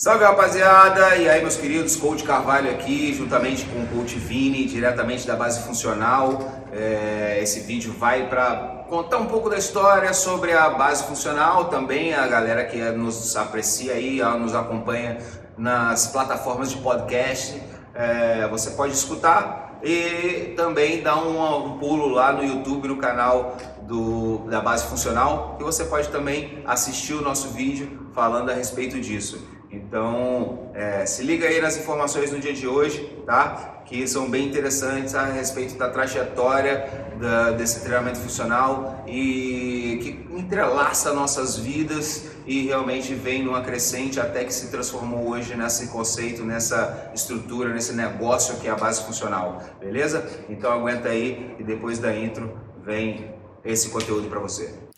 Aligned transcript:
Salve 0.00 0.24
rapaziada! 0.24 1.14
E 1.16 1.28
aí 1.28 1.42
meus 1.42 1.58
queridos, 1.58 1.94
Coach 1.94 2.24
Carvalho 2.24 2.70
aqui, 2.70 3.12
juntamente 3.12 3.66
com 3.66 3.82
o 3.82 3.86
Coach 3.88 4.18
Vini, 4.18 4.64
diretamente 4.64 5.26
da 5.26 5.36
base 5.36 5.62
funcional. 5.62 6.38
É, 6.72 7.38
esse 7.42 7.60
vídeo 7.60 7.92
vai 7.92 8.26
para 8.26 8.86
contar 8.88 9.18
um 9.18 9.26
pouco 9.26 9.50
da 9.50 9.58
história 9.58 10.14
sobre 10.14 10.54
a 10.54 10.70
base 10.70 11.04
funcional, 11.04 11.66
também 11.66 12.14
a 12.14 12.26
galera 12.26 12.64
que 12.64 12.78
nos 12.92 13.36
aprecia 13.36 13.92
aí, 13.92 14.22
nos 14.38 14.54
acompanha 14.54 15.18
nas 15.58 16.06
plataformas 16.06 16.70
de 16.70 16.78
podcast. 16.78 17.60
É, 17.94 18.48
você 18.48 18.70
pode 18.70 18.94
escutar 18.94 19.78
e 19.82 20.54
também 20.56 21.02
dar 21.02 21.22
um, 21.22 21.74
um, 21.74 21.78
pulo 21.78 22.08
lá 22.08 22.32
no 22.32 22.42
YouTube, 22.42 22.88
no 22.88 22.96
canal 22.96 23.54
do, 23.82 24.38
da 24.48 24.62
base 24.62 24.86
funcional, 24.86 25.58
e 25.60 25.62
você 25.62 25.84
pode 25.84 26.08
também 26.08 26.62
assistir 26.64 27.12
o 27.12 27.20
nosso 27.20 27.48
vídeo 27.48 28.08
falando 28.14 28.48
a 28.48 28.54
respeito 28.54 28.98
disso. 28.98 29.59
Então, 29.72 30.70
é, 30.74 31.06
se 31.06 31.22
liga 31.22 31.46
aí 31.46 31.60
nas 31.60 31.76
informações 31.76 32.32
no 32.32 32.40
dia 32.40 32.52
de 32.52 32.66
hoje, 32.66 33.04
tá? 33.24 33.82
Que 33.84 34.06
são 34.06 34.28
bem 34.28 34.48
interessantes 34.48 35.14
a 35.14 35.26
respeito 35.26 35.76
da 35.76 35.88
trajetória 35.88 37.10
da, 37.20 37.52
desse 37.52 37.80
treinamento 37.80 38.18
funcional 38.18 39.04
e 39.06 39.98
que 40.02 40.36
entrelaça 40.36 41.12
nossas 41.12 41.56
vidas 41.56 42.30
e 42.46 42.66
realmente 42.66 43.14
vem 43.14 43.44
numa 43.44 43.60
crescente 43.60 44.18
até 44.18 44.42
que 44.44 44.52
se 44.52 44.70
transformou 44.70 45.28
hoje 45.28 45.54
nesse 45.54 45.88
conceito, 45.88 46.42
nessa 46.44 47.12
estrutura, 47.14 47.72
nesse 47.72 47.92
negócio 47.92 48.56
que 48.56 48.66
é 48.66 48.70
a 48.70 48.76
base 48.76 49.04
funcional, 49.04 49.62
beleza? 49.78 50.26
Então 50.48 50.72
aguenta 50.72 51.10
aí 51.10 51.54
e 51.58 51.62
depois 51.62 51.98
da 51.98 52.14
intro 52.14 52.58
vem 52.82 53.32
esse 53.64 53.90
conteúdo 53.90 54.28
para 54.28 54.40
você. 54.40 54.89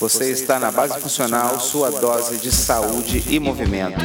Você 0.00 0.30
está 0.30 0.58
na 0.58 0.70
Base 0.70 0.98
Funcional, 0.98 1.60
sua 1.60 1.90
dose 1.90 2.38
de 2.38 2.50
saúde 2.50 3.22
e 3.28 3.38
movimento. 3.38 4.00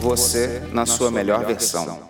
Você 0.00 0.62
na 0.72 0.86
sua 0.86 1.10
melhor 1.10 1.44
versão. 1.44 2.08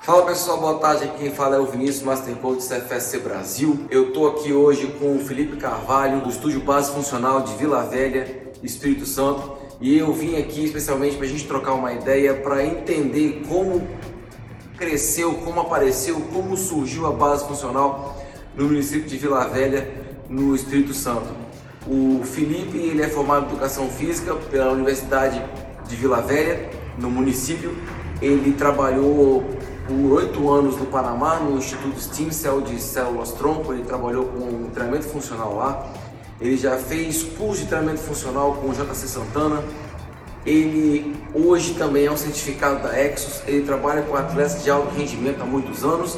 Fala 0.00 0.24
pessoal, 0.24 0.58
boa 0.58 0.78
tarde. 0.78 1.12
Quem 1.18 1.30
fala 1.30 1.56
é 1.56 1.58
o 1.58 1.66
Vinícius 1.66 2.02
Master 2.02 2.34
Coach 2.36 2.66
CFSC 2.66 3.18
Brasil. 3.18 3.86
Eu 3.90 4.14
tô 4.14 4.26
aqui 4.26 4.54
hoje 4.54 4.86
com 4.98 5.16
o 5.16 5.20
Felipe 5.20 5.58
Carvalho 5.58 6.22
do 6.22 6.30
Estúdio 6.30 6.60
Base 6.60 6.90
Funcional 6.92 7.42
de 7.42 7.54
Vila 7.56 7.82
Velha, 7.82 8.50
Espírito 8.62 9.04
Santo. 9.04 9.57
E 9.80 9.96
eu 9.96 10.12
vim 10.12 10.36
aqui 10.36 10.64
especialmente 10.64 11.16
para 11.16 11.26
a 11.26 11.28
gente 11.28 11.46
trocar 11.46 11.74
uma 11.74 11.92
ideia, 11.92 12.34
para 12.34 12.64
entender 12.64 13.44
como 13.48 13.86
cresceu, 14.76 15.34
como 15.34 15.60
apareceu, 15.60 16.20
como 16.32 16.56
surgiu 16.56 17.06
a 17.06 17.12
base 17.12 17.46
funcional 17.46 18.20
no 18.56 18.64
município 18.64 19.08
de 19.08 19.16
Vila 19.16 19.46
Velha, 19.46 19.88
no 20.28 20.54
Espírito 20.54 20.92
Santo. 20.92 21.28
O 21.86 22.22
Felipe 22.24 22.76
ele 22.76 23.02
é 23.02 23.08
formado 23.08 23.46
em 23.46 23.48
Educação 23.50 23.88
Física 23.88 24.34
pela 24.34 24.72
Universidade 24.72 25.40
de 25.88 25.96
Vila 25.96 26.20
Velha, 26.20 26.70
no 26.98 27.08
município. 27.08 27.76
Ele 28.20 28.52
trabalhou 28.54 29.44
por 29.86 30.12
oito 30.18 30.50
anos 30.50 30.76
no 30.76 30.86
Panamá, 30.86 31.36
no 31.36 31.56
Instituto 31.56 32.00
Stem 32.00 32.32
Cell 32.32 32.60
de 32.60 32.80
Células 32.80 33.30
Tronco. 33.32 33.72
Ele 33.72 33.84
trabalhou 33.84 34.24
com 34.24 34.70
treinamento 34.70 35.06
funcional 35.06 35.54
lá. 35.54 35.88
Ele 36.40 36.56
já 36.56 36.76
fez 36.76 37.22
curso 37.22 37.62
de 37.62 37.66
treinamento 37.66 38.00
funcional 38.00 38.54
com 38.54 38.68
o 38.68 38.72
JC 38.72 39.08
Santana. 39.08 39.62
Ele 40.46 41.16
hoje 41.34 41.74
também 41.74 42.06
é 42.06 42.12
um 42.12 42.16
certificado 42.16 42.82
da 42.82 42.96
Exos. 42.98 43.42
Ele 43.46 43.64
trabalha 43.64 44.02
com 44.02 44.14
atletas 44.14 44.62
de 44.62 44.70
alto 44.70 44.94
rendimento 44.94 45.42
há 45.42 45.44
muitos 45.44 45.84
anos. 45.84 46.16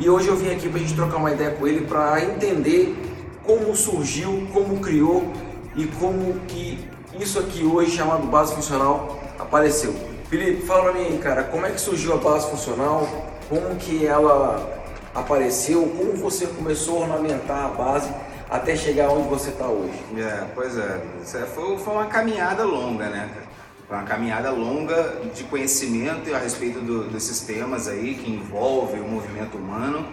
E 0.00 0.10
hoje 0.10 0.28
eu 0.28 0.36
vim 0.36 0.50
aqui 0.50 0.68
para 0.68 0.78
a 0.78 0.82
gente 0.82 0.94
trocar 0.94 1.16
uma 1.16 1.30
ideia 1.30 1.52
com 1.52 1.66
ele 1.66 1.86
para 1.86 2.20
entender 2.24 2.96
como 3.44 3.74
surgiu, 3.76 4.48
como 4.52 4.80
criou 4.80 5.32
e 5.76 5.86
como 5.86 6.34
que 6.48 6.78
isso 7.20 7.38
aqui 7.38 7.64
hoje 7.64 7.92
chamado 7.92 8.26
base 8.26 8.54
funcional 8.54 9.20
apareceu. 9.38 9.94
Felipe, 10.28 10.66
fala 10.66 10.90
para 10.90 10.92
mim, 10.94 11.18
cara, 11.18 11.44
como 11.44 11.66
é 11.66 11.70
que 11.70 11.80
surgiu 11.80 12.14
a 12.14 12.16
base 12.16 12.50
funcional? 12.50 13.06
Como 13.48 13.76
que 13.76 14.04
ela 14.04 14.82
apareceu? 15.14 15.82
Como 15.96 16.14
você 16.16 16.46
começou 16.46 16.98
a 16.98 17.00
ornamentar 17.02 17.66
a 17.66 17.68
base? 17.68 18.10
Até 18.52 18.76
chegar 18.76 19.08
onde 19.08 19.28
você 19.28 19.48
está 19.48 19.66
hoje? 19.66 19.98
É, 20.14 20.46
pois 20.54 20.76
é, 20.76 21.00
foi, 21.46 21.78
foi 21.78 21.94
uma 21.94 22.04
caminhada 22.04 22.64
longa, 22.64 23.08
né? 23.08 23.30
Foi 23.88 23.96
uma 23.96 24.04
caminhada 24.04 24.50
longa 24.50 25.22
de 25.34 25.44
conhecimento 25.44 26.34
a 26.34 26.38
respeito 26.38 26.78
do, 26.80 27.04
desses 27.04 27.40
temas 27.40 27.88
aí 27.88 28.14
que 28.14 28.30
envolve 28.30 29.00
o 29.00 29.08
movimento 29.08 29.56
humano, 29.56 30.06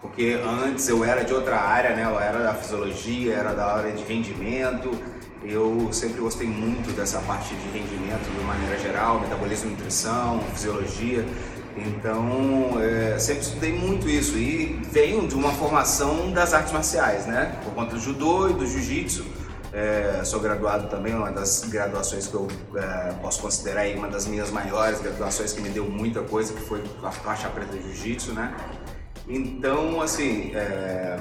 porque 0.00 0.40
antes 0.42 0.88
eu 0.88 1.04
era 1.04 1.24
de 1.24 1.34
outra 1.34 1.60
área, 1.60 1.94
né? 1.94 2.04
Eu 2.04 2.18
era 2.18 2.38
da 2.38 2.54
fisiologia, 2.54 3.34
era 3.34 3.52
da 3.52 3.76
área 3.76 3.92
de 3.92 4.02
rendimento. 4.02 4.90
Eu 5.44 5.92
sempre 5.92 6.22
gostei 6.22 6.46
muito 6.46 6.90
dessa 6.96 7.20
parte 7.20 7.54
de 7.54 7.68
rendimento 7.68 8.30
de 8.34 8.44
maneira 8.46 8.78
geral, 8.78 9.20
metabolismo, 9.20 9.72
nutrição, 9.72 10.40
fisiologia. 10.54 11.22
Então, 11.76 12.80
é, 12.80 13.18
sempre 13.18 13.42
estudei 13.42 13.72
muito 13.72 14.08
isso 14.08 14.38
e 14.38 14.80
venho 14.92 15.26
de 15.26 15.34
uma 15.34 15.52
formação 15.52 16.30
das 16.30 16.54
artes 16.54 16.72
marciais, 16.72 17.26
né? 17.26 17.58
Por 17.64 17.74
conta 17.74 17.94
do 17.94 18.00
judô 18.00 18.48
e 18.48 18.52
do 18.52 18.66
jiu-jitsu. 18.66 19.24
É, 19.72 20.22
sou 20.24 20.38
graduado 20.38 20.88
também, 20.88 21.12
uma 21.14 21.32
das 21.32 21.64
graduações 21.64 22.28
que 22.28 22.34
eu 22.34 22.46
é, 22.76 23.12
posso 23.20 23.40
considerar 23.42 23.80
aí 23.80 23.96
uma 23.96 24.06
das 24.06 24.24
minhas 24.24 24.52
maiores 24.52 25.00
graduações 25.00 25.52
que 25.52 25.60
me 25.60 25.68
deu 25.68 25.84
muita 25.84 26.22
coisa, 26.22 26.52
que 26.52 26.60
foi 26.60 26.80
a 27.02 27.10
faixa 27.10 27.48
preta 27.48 27.76
de 27.76 27.82
jiu-jitsu, 27.82 28.32
né? 28.34 28.54
Então, 29.26 30.00
assim, 30.00 30.52
é, 30.54 31.18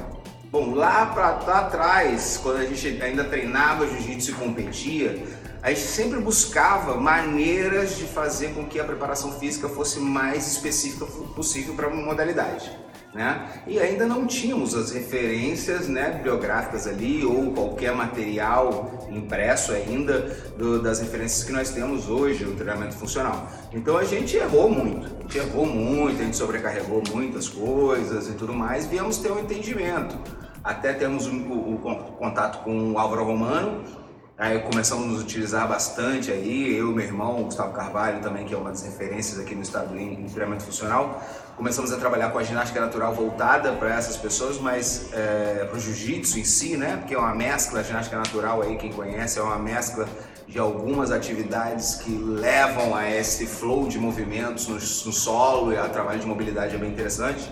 bom, 0.52 0.76
lá 0.76 1.08
para 1.08 1.30
atrás, 1.62 2.40
quando 2.44 2.58
a 2.58 2.66
gente 2.66 3.02
ainda 3.02 3.24
treinava 3.24 3.88
jiu-jitsu 3.88 4.32
e 4.32 4.34
competia, 4.36 5.24
a 5.64 5.70
gente 5.70 5.88
sempre 5.88 6.20
buscava 6.20 6.98
maneiras 6.98 7.96
de 7.96 8.04
fazer 8.04 8.54
com 8.54 8.66
que 8.66 8.82
a 8.82 8.84
preparação 8.84 9.32
física 9.40 9.70
fosse 9.70 9.98
mais 9.98 10.46
específica 10.46 11.06
possível 11.06 11.74
para 11.74 11.88
uma 11.88 12.06
modalidade. 12.06 12.70
Né? 13.14 13.62
E 13.66 13.80
ainda 13.80 14.06
não 14.06 14.28
tínhamos 14.28 14.76
as 14.76 14.92
referências 14.92 15.88
né, 15.88 16.10
bibliográficas 16.10 16.86
ali 16.86 17.24
ou 17.24 17.54
qualquer 17.54 17.96
material 17.96 19.08
impresso 19.10 19.72
ainda 19.72 20.36
do, 20.58 20.82
das 20.82 21.00
referências 21.00 21.46
que 21.46 21.54
nós 21.54 21.70
temos 21.70 22.10
hoje 22.10 22.44
no 22.44 22.56
treinamento 22.56 22.96
funcional. 22.96 23.48
Então 23.72 23.96
a 23.98 24.04
gente 24.04 24.36
errou 24.36 24.70
muito, 24.70 25.06
a 25.06 25.22
gente 25.22 25.38
errou 25.38 25.66
muito, 25.66 26.22
a 26.22 26.26
gente 26.26 26.36
sobrecarregou 26.36 27.04
muitas 27.14 27.48
coisas 27.48 28.28
e 28.28 28.34
tudo 28.34 28.54
mais, 28.54 28.86
viemos 28.86 29.18
ter 29.18 29.32
um 29.32 29.40
entendimento. 29.40 30.18
Até 30.62 30.92
temos 30.92 31.28
um, 31.28 31.48
o, 31.48 31.76
o 31.76 31.78
contato 32.18 32.64
com 32.64 32.94
o 32.94 32.98
Álvaro 32.98 33.24
Romano, 33.24 34.03
Aí 34.44 34.60
começamos 34.60 35.06
a 35.06 35.08
nos 35.08 35.22
utilizar 35.22 35.66
bastante 35.70 36.30
aí, 36.30 36.76
eu 36.76 36.92
e 36.92 36.94
meu 36.94 37.06
irmão, 37.06 37.44
Gustavo 37.44 37.72
Carvalho 37.72 38.20
também, 38.22 38.46
que 38.46 38.54
é 38.54 38.58
uma 38.58 38.72
das 38.72 38.84
referências 38.84 39.40
aqui 39.40 39.56
no 39.56 39.62
estado 39.62 39.98
em 39.98 40.26
treinamento 40.26 40.66
funcional. 40.66 41.24
Começamos 41.56 41.94
a 41.94 41.96
trabalhar 41.96 42.30
com 42.30 42.40
a 42.40 42.44
ginástica 42.44 42.82
natural 42.82 43.14
voltada 43.14 43.72
para 43.72 43.96
essas 43.96 44.18
pessoas, 44.18 44.60
mas 44.60 45.14
é, 45.14 45.64
para 45.64 45.78
o 45.78 45.80
jiu-jitsu 45.80 46.40
em 46.40 46.44
si, 46.44 46.76
né? 46.76 46.98
Porque 46.98 47.16
é 47.16 47.18
uma 47.18 47.34
mescla, 47.34 47.80
a 47.80 47.84
ginástica 47.84 48.18
natural 48.18 48.62
aí, 48.62 48.76
quem 48.76 48.92
conhece, 48.92 49.40
é 49.40 49.42
uma 49.42 49.58
mescla 49.58 50.10
de 50.46 50.60
algumas 50.60 51.10
atividades 51.10 51.96
que 51.96 52.12
levam 52.12 52.94
a 52.94 53.10
esse 53.10 53.48
flow 53.48 53.88
de 53.88 53.98
movimentos 53.98 54.68
no, 54.68 54.76
no 54.76 55.14
solo 55.14 55.72
e 55.72 55.78
a 55.78 55.88
trabalho 55.88 56.20
de 56.20 56.28
mobilidade 56.28 56.76
é 56.76 56.78
bem 56.78 56.90
interessante. 56.90 57.50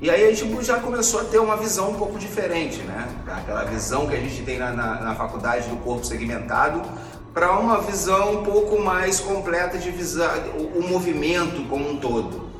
E 0.00 0.08
aí 0.08 0.26
a 0.26 0.34
gente 0.34 0.64
já 0.64 0.80
começou 0.80 1.20
a 1.20 1.24
ter 1.24 1.38
uma 1.38 1.56
visão 1.56 1.90
um 1.90 1.94
pouco 1.94 2.18
diferente, 2.18 2.78
né? 2.82 3.06
Aquela 3.26 3.64
visão 3.64 4.06
que 4.06 4.16
a 4.16 4.20
gente 4.20 4.42
tem 4.42 4.58
na, 4.58 4.72
na, 4.72 5.00
na 5.00 5.14
faculdade 5.14 5.68
do 5.68 5.76
corpo 5.76 6.06
segmentado 6.06 6.82
para 7.34 7.58
uma 7.58 7.82
visão 7.82 8.40
um 8.40 8.42
pouco 8.42 8.80
mais 8.80 9.20
completa 9.20 9.78
de 9.78 9.90
visar 9.90 10.38
o, 10.56 10.78
o 10.78 10.88
movimento 10.88 11.68
como 11.68 11.88
um 11.88 11.96
todo. 11.98 12.50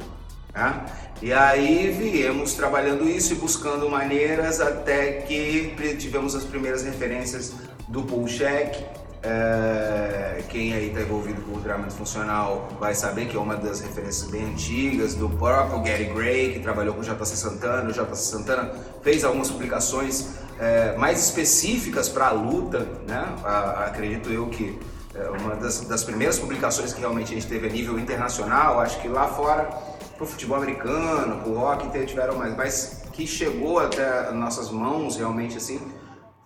Né? 0.55 0.85
E 1.23 1.33
aí 1.33 1.91
viemos 1.91 2.55
trabalhando 2.55 3.09
isso 3.09 3.33
e 3.33 3.37
buscando 3.37 3.89
maneiras 3.89 4.61
até 4.61 5.23
que 5.23 5.75
tivemos 5.99 6.35
as 6.35 6.45
primeiras 6.45 6.83
referências 6.83 7.55
do 7.89 8.03
pull 8.03 8.27
check, 8.27 8.77
é, 9.23 10.43
quem 10.49 10.73
aí 10.73 10.89
está 10.89 11.03
envolvido 11.03 11.43
com 11.43 11.57
o 11.57 11.61
treinamento 11.61 11.95
funcional 11.95 12.69
vai 12.79 12.95
saber 12.95 13.27
que 13.27 13.37
é 13.37 13.41
uma 13.41 13.55
das 13.55 13.81
referências 13.81 14.31
bem 14.31 14.45
antigas 14.47 15.15
do 15.15 15.29
próprio 15.29 15.81
Gary 15.83 16.07
Gray, 16.07 16.53
que 16.55 16.61
trabalhou 16.61 16.95
com 16.95 17.01
o 17.01 17.05
JC 17.05 17.37
Santana. 17.37 17.91
O 17.91 17.93
JC 17.93 18.17
Santana 18.17 18.73
fez 19.03 19.23
algumas 19.23 19.51
publicações 19.51 20.37
é, 20.59 20.97
mais 20.97 21.23
específicas 21.23 22.09
para 22.09 22.29
a 22.29 22.33
luta, 22.33 22.87
né? 23.07 23.35
A, 23.45 23.85
acredito 23.87 24.31
eu 24.31 24.47
que 24.49 24.79
é 25.15 25.29
uma 25.29 25.55
das, 25.57 25.83
das, 25.83 26.03
primeiras 26.03 26.39
publicações 26.39 26.95
que 26.95 27.01
realmente 27.01 27.33
a 27.33 27.35
gente 27.35 27.47
teve 27.47 27.69
a 27.69 27.71
nível 27.71 27.99
internacional, 27.99 28.81
acho 28.81 29.01
que 29.03 29.09
lá 29.09 29.27
fora, 29.27 29.65
para 29.65 30.25
o 30.25 30.27
futebol 30.27 30.57
americano, 30.57 31.43
para 31.43 31.49
o 31.49 31.59
hockey, 31.59 32.07
tiveram 32.07 32.37
mais, 32.37 32.57
mas 32.57 33.03
que 33.13 33.27
chegou 33.27 33.81
até 33.81 34.31
nossas 34.31 34.71
mãos 34.71 35.17
realmente 35.17 35.57
assim 35.57 35.81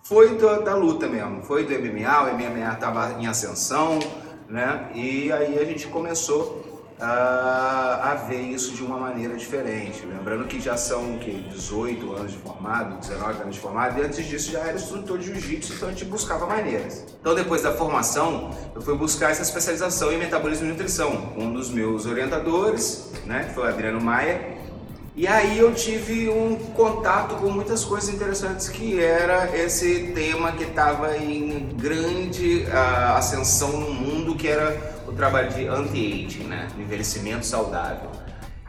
foi 0.05 0.37
da, 0.37 0.75
luta 0.75 1.07
mesmo, 1.07 1.41
foi 1.41 1.65
do 1.65 1.73
MMA, 1.73 2.21
o 2.21 2.33
MMA 2.35 2.73
estava 2.73 3.19
em 3.19 3.25
ascensão, 3.25 3.97
né? 4.47 4.91
E 4.93 5.31
aí 5.31 5.57
a 5.57 5.65
gente 5.65 5.87
começou 5.87 6.63
a, 6.99 8.11
a 8.11 8.13
ver 8.13 8.39
isso 8.39 8.75
de 8.75 8.83
uma 8.83 8.99
maneira 8.99 9.35
diferente. 9.35 10.05
Lembrando 10.05 10.45
que 10.45 10.61
já 10.61 10.77
são 10.77 11.15
o 11.15 11.19
quê? 11.19 11.43
18 11.49 12.13
anos 12.13 12.33
de 12.33 12.37
formado, 12.37 12.99
19 12.99 13.41
anos 13.41 13.55
de 13.55 13.59
formado, 13.59 13.99
e 13.99 14.03
antes 14.03 14.23
disso 14.27 14.51
já 14.51 14.59
era 14.59 14.73
instrutor 14.73 15.17
de 15.17 15.25
jiu-jitsu, 15.25 15.73
então 15.73 15.89
a 15.89 15.91
gente 15.91 16.05
buscava 16.05 16.45
maneiras. 16.45 17.03
Então 17.19 17.33
depois 17.33 17.63
da 17.63 17.73
formação, 17.73 18.51
eu 18.75 18.83
fui 18.83 18.95
buscar 18.95 19.31
essa 19.31 19.41
especialização 19.41 20.13
em 20.13 20.19
metabolismo 20.19 20.67
e 20.67 20.69
nutrição. 20.69 21.33
Um 21.35 21.51
dos 21.51 21.71
meus 21.71 22.05
orientadores, 22.05 23.11
né, 23.25 23.45
que 23.45 23.55
foi 23.55 23.63
o 23.63 23.67
Adriano 23.67 23.99
Maia, 23.99 24.55
e 25.17 25.27
aí 25.27 25.57
eu 25.57 25.73
tive 25.73 26.27
um 26.27 26.57
contato 26.73 27.35
com 27.35 27.49
muitas 27.49 27.85
coisas 27.85 28.13
interessantes 28.13 28.67
que 28.67 29.01
era 29.01 29.57
esse 29.57 30.11
tema 30.13 30.51
que 30.51 30.65
estava 30.65 31.17
em 31.17 31.69
grande 31.77 32.65
uh, 32.67 33.15
ascensão 33.15 33.79
no 33.79 33.93
mundo, 33.93 34.35
que 34.35 34.45
era 34.45 35.01
o 35.07 35.13
trabalho 35.13 35.49
de 35.53 35.67
anti-aging, 35.67 36.43
né? 36.43 36.67
envelhecimento 36.77 37.45
saudável. 37.45 38.09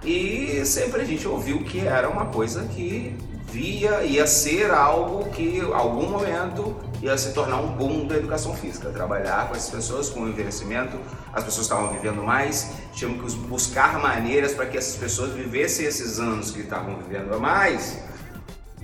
E 0.04 0.64
sempre 0.64 1.02
a 1.02 1.04
gente 1.04 1.26
ouviu 1.26 1.64
que 1.64 1.81
era 1.81 2.08
uma 2.08 2.26
coisa 2.26 2.64
que 2.66 3.16
via, 3.56 4.02
ia 4.02 4.26
ser 4.26 4.70
algo 4.70 5.30
que, 5.30 5.58
em 5.58 5.72
algum 5.72 6.10
momento, 6.10 6.76
ia 7.00 7.16
se 7.16 7.32
tornar 7.32 7.56
um 7.56 7.68
boom 7.68 8.06
da 8.06 8.16
educação 8.16 8.54
física. 8.54 8.90
Trabalhar 8.90 9.48
com 9.48 9.56
essas 9.56 9.70
pessoas, 9.70 10.10
com 10.10 10.20
o 10.20 10.28
envelhecimento, 10.28 10.98
as 11.32 11.42
pessoas 11.42 11.64
estavam 11.64 11.90
vivendo 11.90 12.22
mais, 12.22 12.70
tínhamos 12.92 13.32
que 13.32 13.40
buscar 13.48 13.98
maneiras 13.98 14.52
para 14.52 14.66
que 14.66 14.76
essas 14.76 14.96
pessoas 14.96 15.32
vivessem 15.32 15.86
esses 15.86 16.18
anos 16.20 16.50
que 16.50 16.60
estavam 16.60 16.98
vivendo 16.98 17.40
mais 17.40 17.98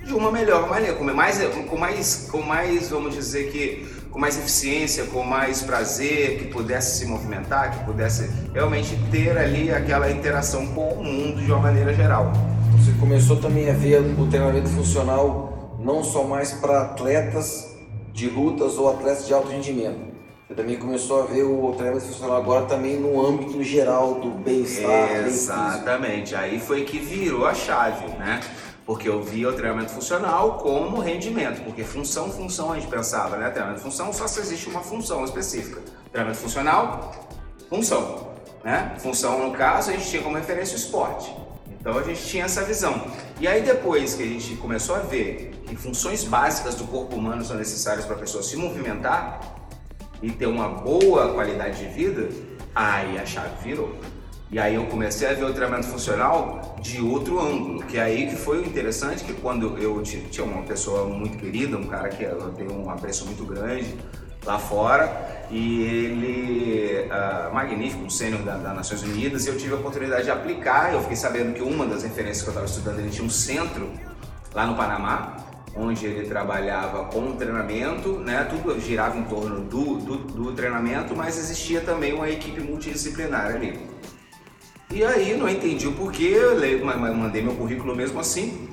de 0.03 0.13
uma 0.13 0.31
melhor 0.31 0.67
maneira, 0.67 0.95
com 0.95 1.03
mais, 1.05 1.37
com 1.69 1.77
mais, 1.77 2.27
com 2.29 2.41
mais, 2.41 2.89
vamos 2.89 3.13
dizer 3.13 3.51
que, 3.51 3.87
com 4.11 4.19
mais 4.19 4.37
eficiência, 4.37 5.05
com 5.05 5.23
mais 5.23 5.61
prazer, 5.61 6.39
que 6.39 6.45
pudesse 6.47 6.97
se 6.97 7.05
movimentar, 7.05 7.71
que 7.71 7.85
pudesse 7.85 8.29
realmente 8.53 8.99
ter 9.11 9.37
ali 9.37 9.71
aquela 9.71 10.11
interação 10.11 10.65
com 10.73 10.89
o 10.95 11.03
mundo 11.03 11.41
de 11.41 11.49
uma 11.51 11.61
maneira 11.61 11.93
geral. 11.93 12.33
Você 12.83 12.91
começou 12.99 13.37
também 13.37 13.69
a 13.69 13.73
ver 13.73 14.01
o 14.01 14.27
treinamento 14.27 14.67
funcional 14.67 15.77
não 15.79 16.03
só 16.03 16.25
mais 16.25 16.51
para 16.51 16.81
atletas 16.81 17.73
de 18.11 18.29
lutas 18.29 18.77
ou 18.77 18.89
atletas 18.89 19.25
de 19.25 19.33
alto 19.33 19.47
rendimento. 19.47 20.13
Você 20.45 20.53
também 20.53 20.75
começou 20.75 21.23
a 21.23 21.25
ver 21.25 21.43
o 21.43 21.71
treinamento 21.77 22.07
funcional 22.07 22.35
agora 22.35 22.65
também 22.65 22.99
no 22.99 23.25
âmbito 23.25 23.63
geral 23.63 24.15
do 24.15 24.31
bem-estar. 24.31 25.25
Exatamente, 25.25 26.35
aí 26.35 26.59
foi 26.59 26.83
que 26.83 26.99
virou 26.99 27.45
a 27.45 27.53
chave, 27.53 28.05
né? 28.17 28.41
Porque 28.85 29.07
eu 29.07 29.23
via 29.23 29.47
o 29.47 29.53
treinamento 29.53 29.91
funcional 29.91 30.57
como 30.57 30.99
rendimento, 30.99 31.63
porque 31.63 31.85
função, 31.85 32.29
função 32.31 32.73
a 32.73 32.75
gente 32.75 32.87
pensava, 32.87 33.37
né? 33.37 33.49
Treinamento 33.49 33.79
função 33.79 34.11
só 34.11 34.27
se 34.27 34.41
existe 34.41 34.67
uma 34.67 34.81
função 34.81 35.23
específica. 35.23 35.81
Treinamento 36.11 36.41
funcional, 36.41 37.15
função. 37.69 38.33
Né? 38.61 38.93
Função, 38.97 39.47
no 39.47 39.53
caso, 39.53 39.89
a 39.89 39.93
gente 39.93 40.09
tinha 40.09 40.21
como 40.21 40.35
referência 40.35 40.75
o 40.75 40.77
esporte. 40.77 41.42
Então 41.83 41.97
a 41.97 42.01
gente 42.01 42.25
tinha 42.25 42.45
essa 42.45 42.63
visão. 42.63 43.05
E 43.41 43.45
aí 43.45 43.61
depois 43.61 44.13
que 44.13 44.23
a 44.23 44.25
gente 44.25 44.55
começou 44.55 44.95
a 44.95 44.99
ver 44.99 45.51
que 45.67 45.75
funções 45.75 46.23
básicas 46.23 46.75
do 46.75 46.85
corpo 46.85 47.13
humano 47.17 47.43
são 47.43 47.57
necessárias 47.57 48.05
para 48.05 48.15
a 48.15 48.19
pessoa 48.19 48.41
se 48.41 48.55
movimentar 48.55 49.41
e 50.21 50.31
ter 50.31 50.45
uma 50.45 50.69
boa 50.69 51.33
qualidade 51.33 51.79
de 51.79 51.93
vida, 51.93 52.29
aí 52.73 53.19
a 53.19 53.25
chave 53.25 53.61
virou. 53.61 53.97
E 54.49 54.57
aí 54.57 54.75
eu 54.75 54.85
comecei 54.85 55.27
a 55.27 55.33
ver 55.33 55.43
o 55.43 55.53
treinamento 55.53 55.87
funcional 55.87 56.77
de 56.79 57.01
outro 57.01 57.41
ângulo, 57.41 57.83
que 57.83 57.97
é 57.97 58.03
aí 58.03 58.27
que 58.27 58.37
foi 58.37 58.63
interessante, 58.63 59.25
que 59.25 59.33
quando 59.33 59.77
eu 59.77 60.01
tinha 60.01 60.45
uma 60.45 60.63
pessoa 60.63 61.05
muito 61.05 61.37
querida, 61.37 61.75
um 61.75 61.87
cara 61.87 62.07
que 62.07 62.23
eu 62.23 62.49
tenho 62.51 62.71
um 62.71 62.89
apreço 62.89 63.25
muito 63.25 63.43
grande 63.43 63.93
lá 64.45 64.57
fora, 64.57 65.42
e 65.53 65.83
ele, 65.83 67.07
uh, 67.11 67.53
magnífico, 67.53 68.03
um 68.03 68.09
sênior 68.09 68.41
da, 68.41 68.57
das 68.57 68.75
Nações 68.75 69.03
Unidas, 69.03 69.45
e 69.45 69.49
eu 69.49 69.55
tive 69.55 69.73
a 69.73 69.75
oportunidade 69.77 70.23
de 70.23 70.31
aplicar, 70.31 70.91
eu 70.91 71.01
fiquei 71.01 71.15
sabendo 71.15 71.53
que 71.53 71.61
uma 71.61 71.85
das 71.85 72.01
referências 72.01 72.41
que 72.41 72.47
eu 72.47 72.53
estava 72.53 72.65
estudando, 72.65 72.97
ele 72.97 73.11
tinha 73.11 73.23
um 73.23 73.29
centro 73.29 73.91
lá 74.51 74.65
no 74.65 74.75
Panamá, 74.75 75.37
onde 75.75 76.07
ele 76.07 76.27
trabalhava 76.27 77.05
com 77.05 77.35
treinamento, 77.35 78.13
né? 78.13 78.47
tudo 78.49 78.79
girava 78.79 79.15
em 79.15 79.25
torno 79.25 79.61
do, 79.61 79.97
do, 79.97 80.17
do 80.17 80.51
treinamento, 80.53 81.15
mas 81.15 81.37
existia 81.37 81.81
também 81.81 82.13
uma 82.13 82.27
equipe 82.27 82.59
multidisciplinar 82.59 83.53
ali. 83.53 83.79
E 84.89 85.03
aí 85.03 85.37
não 85.37 85.47
entendi 85.47 85.87
o 85.87 85.93
porquê, 85.93 86.35
eu 86.35 86.83
mandei 86.83 87.43
meu 87.43 87.53
currículo 87.53 87.95
mesmo 87.95 88.19
assim. 88.19 88.69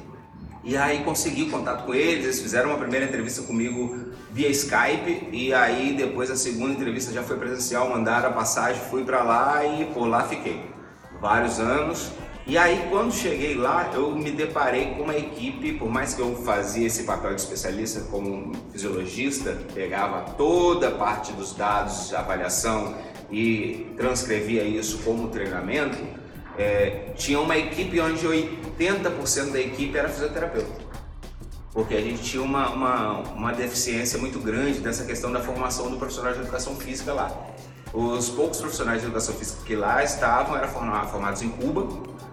E 0.63 0.77
aí 0.77 1.03
consegui 1.05 1.45
o 1.45 1.51
contato 1.51 1.87
com 1.87 1.95
eles, 1.95 2.25
eles 2.25 2.41
fizeram 2.41 2.69
uma 2.69 2.79
primeira 2.79 3.07
entrevista 3.07 3.43
comigo 3.43 4.11
via 4.31 4.49
Skype 4.49 5.29
e 5.33 5.55
aí 5.55 5.95
depois 5.97 6.31
a 6.31 6.37
segunda 6.37 6.75
entrevista 6.75 7.13
já 7.13 7.23
foi 7.23 7.39
presencial, 7.39 7.89
mandaram 7.89 8.29
a 8.29 8.33
passagem, 8.33 8.81
fui 8.91 9.03
para 9.03 9.23
lá 9.23 9.65
e 9.65 9.87
por 9.87 10.07
lá 10.07 10.25
fiquei. 10.25 10.63
Vários 11.19 11.59
anos. 11.59 12.13
E 12.47 12.59
aí 12.59 12.89
quando 12.91 13.13
cheguei 13.13 13.55
lá, 13.55 13.91
eu 13.95 14.15
me 14.15 14.31
deparei 14.31 14.95
com 14.97 15.05
uma 15.05 15.17
equipe, 15.17 15.73
por 15.75 15.89
mais 15.89 16.13
que 16.13 16.21
eu 16.21 16.35
fazia 16.37 16.87
esse 16.87 17.05
papel 17.05 17.35
de 17.35 17.41
especialista 17.41 18.01
como 18.11 18.53
fisiologista, 18.71 19.57
pegava 19.73 20.33
toda 20.33 20.89
a 20.89 20.91
parte 20.91 21.33
dos 21.33 21.55
dados 21.55 22.13
avaliação 22.13 22.95
e 23.31 23.93
transcrevia 23.97 24.65
isso 24.65 24.99
como 25.05 25.29
treinamento, 25.29 25.99
é, 26.59 27.13
tinha 27.17 27.41
uma 27.41 27.57
equipe 27.57 28.01
onde 28.01 28.27
80% 28.27 29.53
da 29.53 29.61
equipe 29.61 29.97
era 29.97 30.09
fisioterapeuta. 30.09 30.91
Porque 31.73 31.95
a 31.95 32.01
gente 32.01 32.23
tinha 32.23 32.43
uma, 32.43 32.69
uma, 32.71 33.19
uma 33.19 33.53
deficiência 33.53 34.19
muito 34.19 34.41
grande 34.41 34.81
nessa 34.81 35.05
questão 35.05 35.31
da 35.31 35.41
formação 35.41 35.91
do 35.91 35.97
profissional 35.97 36.33
de 36.33 36.41
educação 36.41 36.75
física 36.77 37.13
lá. 37.13 37.31
Os 37.93 38.29
poucos 38.29 38.59
profissionais 38.59 39.01
de 39.01 39.07
educação 39.07 39.35
física 39.35 39.63
que 39.65 39.77
lá 39.77 40.03
estavam 40.03 40.57
eram 40.57 40.69
formados 40.69 41.43
em 41.43 41.49
Cuba, 41.49 41.87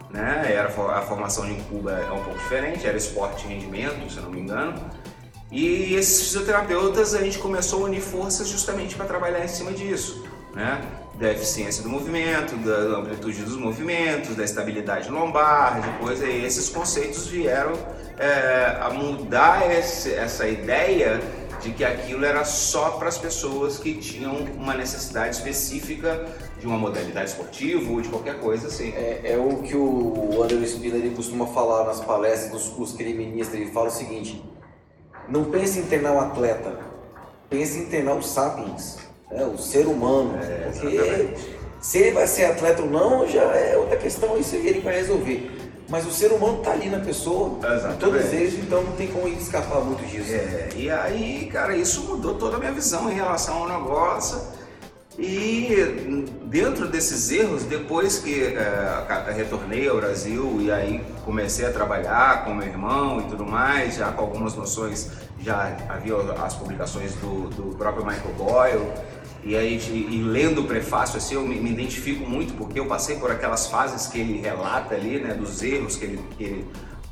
né? 0.09 0.51
Era 0.51 0.67
a 0.67 1.01
formação 1.01 1.47
em 1.49 1.61
Cuba 1.63 1.91
é 1.91 2.11
um 2.11 2.23
pouco 2.23 2.39
diferente, 2.39 2.87
era 2.87 2.97
esporte 2.97 3.45
e 3.45 3.49
rendimento, 3.49 4.11
se 4.11 4.19
não 4.19 4.31
me 4.31 4.39
engano. 4.39 4.73
E 5.51 5.93
esses 5.93 6.23
fisioterapeutas 6.23 7.13
a 7.13 7.21
gente 7.21 7.37
começou 7.37 7.83
a 7.83 7.85
unir 7.85 8.01
forças 8.01 8.47
justamente 8.47 8.95
para 8.95 9.05
trabalhar 9.05 9.43
em 9.43 9.47
cima 9.47 9.71
disso 9.71 10.27
né? 10.57 10.81
Da 11.17 11.31
eficiência 11.31 11.81
do 11.81 11.89
movimento, 11.89 12.55
da 12.57 12.99
amplitude 12.99 13.43
dos 13.43 13.57
movimentos, 13.57 14.35
da 14.35 14.43
estabilidade 14.43 15.09
lombar, 15.09 15.81
depois 15.81 16.21
aí 16.21 16.45
esses 16.45 16.69
conceitos 16.69 17.27
vieram 17.27 17.73
é, 18.19 18.77
a 18.79 18.89
mudar 18.91 19.71
esse, 19.71 20.13
essa 20.13 20.47
ideia 20.47 21.19
de 21.59 21.71
que 21.71 21.83
aquilo 21.83 22.23
era 22.23 22.45
só 22.45 22.91
para 22.91 23.07
as 23.07 23.17
pessoas 23.17 23.79
que 23.79 23.95
tinham 23.95 24.35
uma 24.55 24.75
necessidade 24.75 25.37
específica 25.37 26.27
de 26.59 26.67
uma 26.67 26.77
modalidade 26.77 27.31
esportiva 27.31 27.91
ou 27.91 27.99
de 27.99 28.09
qualquer 28.09 28.39
coisa 28.39 28.67
assim. 28.67 28.89
É, 28.89 29.21
é 29.33 29.37
o 29.37 29.63
que 29.63 29.75
o 29.75 30.43
André 30.43 30.63
Spiller 30.67 31.11
costuma 31.13 31.47
falar 31.47 31.85
nas 31.85 31.99
palestras, 31.99 32.53
nos 32.53 32.69
cursos 32.69 32.95
que 32.95 33.01
ele 33.01 33.13
ministra, 33.15 33.59
ele 33.59 33.71
fala 33.71 33.87
o 33.87 33.91
seguinte, 33.91 34.43
não 35.27 35.45
pense 35.45 35.79
em 35.79 35.83
treinar 35.83 36.13
um 36.13 36.19
atleta, 36.19 36.77
pense 37.49 37.79
em 37.79 37.85
treinar 37.87 38.15
os 38.15 38.29
sapiens 38.29 39.06
né, 39.31 39.45
o 39.45 39.57
ser 39.57 39.85
humano. 39.87 40.37
É, 40.41 40.71
porque 40.79 41.33
se 41.79 41.99
ele 41.99 42.11
vai 42.11 42.27
ser 42.27 42.45
atleta 42.45 42.81
ou 42.81 42.89
não, 42.89 43.27
já 43.27 43.43
é 43.43 43.77
outra 43.77 43.97
questão, 43.97 44.37
isso 44.37 44.55
ele 44.55 44.81
vai 44.81 44.95
resolver. 44.95 45.51
Mas 45.89 46.05
o 46.05 46.11
ser 46.11 46.31
humano 46.33 46.57
está 46.57 46.71
ali 46.71 46.89
na 46.89 46.99
pessoa, 46.99 47.57
exatamente. 47.59 47.99
todos 47.99 48.33
eles, 48.33 48.55
então 48.55 48.83
não 48.83 48.91
tem 48.91 49.07
como 49.07 49.25
ele 49.25 49.37
escapar 49.37 49.79
muito 49.79 50.05
disso. 50.05 50.33
É, 50.33 50.69
e 50.75 50.89
aí, 50.89 51.49
cara, 51.51 51.77
isso 51.77 52.01
mudou 52.01 52.35
toda 52.35 52.57
a 52.57 52.59
minha 52.59 52.73
visão 52.73 53.09
em 53.09 53.13
relação 53.13 53.63
ao 53.63 53.69
negócio. 53.69 54.37
E 55.17 56.27
dentro 56.43 56.87
desses 56.87 57.31
erros, 57.31 57.63
depois 57.63 58.19
que 58.19 58.43
é, 58.43 59.33
retornei 59.35 59.87
ao 59.87 59.95
Brasil 59.95 60.57
e 60.61 60.71
aí 60.71 61.03
comecei 61.25 61.65
a 61.65 61.71
trabalhar 61.71 62.45
com 62.45 62.53
meu 62.53 62.67
irmão 62.67 63.21
e 63.21 63.23
tudo 63.23 63.43
mais, 63.43 63.95
já 63.95 64.11
com 64.11 64.21
algumas 64.21 64.53
noções, 64.53 65.09
já 65.47 65.77
havia 65.87 66.13
as 66.43 66.53
publicações 66.55 67.15
do, 67.15 67.49
do 67.49 67.75
próprio 67.77 68.05
Michael 68.05 68.33
Boyle, 68.37 68.87
e 69.43 69.55
aí, 69.55 69.77
e 69.77 70.21
lendo 70.21 70.61
o 70.61 70.63
prefácio, 70.65 71.17
assim, 71.17 71.35
eu 71.35 71.41
me, 71.41 71.55
me, 71.55 71.71
identifico 71.71 72.29
muito 72.29 72.53
porque 72.55 72.77
eu 72.77 72.85
passei 72.85 73.15
por 73.15 73.31
aquelas 73.31 73.67
fases 73.67 74.07
que 74.07 74.19
ele 74.19 74.41
relata 74.41 74.93
ali, 74.93 75.19
né, 75.19 75.33
dos 75.33 75.63
erros 75.63 75.95
que 75.95 76.03
ele, 76.03 76.19
que 76.37 76.43
ele 76.43 76.67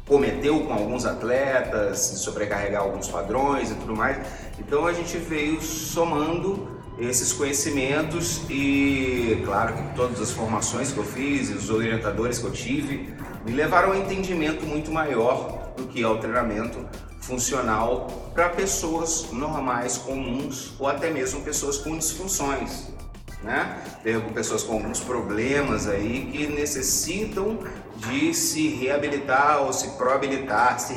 cometeu 0.06 0.60
com 0.65 0.74
alguns 0.74 1.06
atletas, 1.06 1.98
sobrecarregar 2.00 2.82
alguns 2.82 3.08
padrões 3.08 3.72
e 3.72 3.75
tudo 3.75 3.96
mais. 3.96 4.18
Então 4.60 4.86
a 4.86 4.92
gente 4.92 5.18
veio 5.18 5.62
somando 5.62 6.68
esses 7.00 7.32
conhecimentos 7.32 8.42
e, 8.50 9.42
claro, 9.46 9.75
que 9.75 9.96
todas 9.96 10.20
as 10.20 10.32
formações 10.32 10.92
que 10.92 10.98
eu 10.98 11.06
fiz 11.06 11.50
e 11.50 11.54
os 11.54 11.70
orientadores 11.70 12.38
que 12.39 12.46
eu 12.46 12.51
tive 12.51 13.13
me 13.46 13.54
levaram 13.54 13.94
a 13.94 13.96
um 13.96 14.00
entendimento 14.01 14.65
muito 14.65 14.92
maior 14.92 15.74
do 15.77 15.86
que 15.86 16.04
é 16.04 16.08
o 16.08 16.18
treinamento 16.18 16.86
funcional 17.25 18.32
para 18.34 18.50
pessoas 18.50 19.32
normais, 19.32 19.98
comuns 19.98 20.74
ou 20.79 20.88
até 20.88 21.10
mesmo 21.10 21.41
pessoas 21.41 21.77
com 21.77 21.98
disfunções, 21.98 22.88
né? 23.41 23.82
Pego 24.03 24.32
pessoas 24.32 24.63
com 24.63 24.74
alguns 24.74 25.00
problemas 25.00 25.88
aí 25.88 26.29
que 26.32 26.48
necessitam 26.48 27.60
de 27.98 28.34
se 28.34 28.67
reabilitar 28.67 29.63
ou 29.63 29.74
se 29.74 29.89
proabilitar, 29.91 30.79
se 30.79 30.94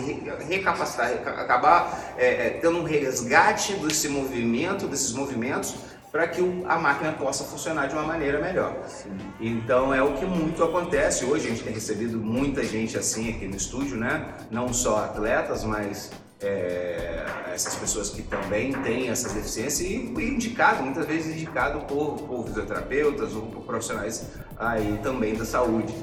recapacitar, 0.48 1.12
acabar 1.38 2.14
é, 2.18 2.26
é, 2.26 2.50
tendo 2.60 2.78
um 2.78 2.84
resgate 2.84 3.74
desse 3.74 4.08
movimento, 4.08 4.86
desses 4.86 5.12
movimentos 5.12 5.74
para 6.10 6.26
que 6.26 6.40
a 6.66 6.78
máquina 6.78 7.12
possa 7.12 7.44
funcionar 7.44 7.86
de 7.86 7.94
uma 7.94 8.04
maneira 8.04 8.40
melhor. 8.40 8.74
Sim. 8.86 9.16
Então 9.40 9.92
é 9.92 10.02
o 10.02 10.14
que 10.14 10.24
muito 10.24 10.62
acontece 10.64 11.24
hoje. 11.24 11.46
A 11.46 11.50
gente 11.50 11.62
tem 11.62 11.72
recebido 11.72 12.18
muita 12.18 12.64
gente 12.64 12.96
assim 12.96 13.30
aqui 13.30 13.46
no 13.46 13.56
estúdio, 13.56 13.96
né? 13.96 14.34
Não 14.50 14.72
só 14.72 15.04
atletas, 15.04 15.64
mas 15.64 16.10
é, 16.40 17.24
essas 17.52 17.74
pessoas 17.74 18.10
que 18.10 18.22
também 18.22 18.72
têm 18.82 19.10
essa 19.10 19.28
deficiência 19.28 19.84
e, 19.84 20.14
e 20.16 20.28
indicado, 20.28 20.82
muitas 20.82 21.04
vezes 21.04 21.34
indicado 21.34 21.80
por, 21.80 22.16
por 22.22 22.46
fisioterapeutas 22.46 23.34
ou 23.34 23.42
por 23.42 23.62
profissionais 23.64 24.30
aí 24.56 24.98
também 25.02 25.34
da 25.34 25.44
saúde. 25.44 25.94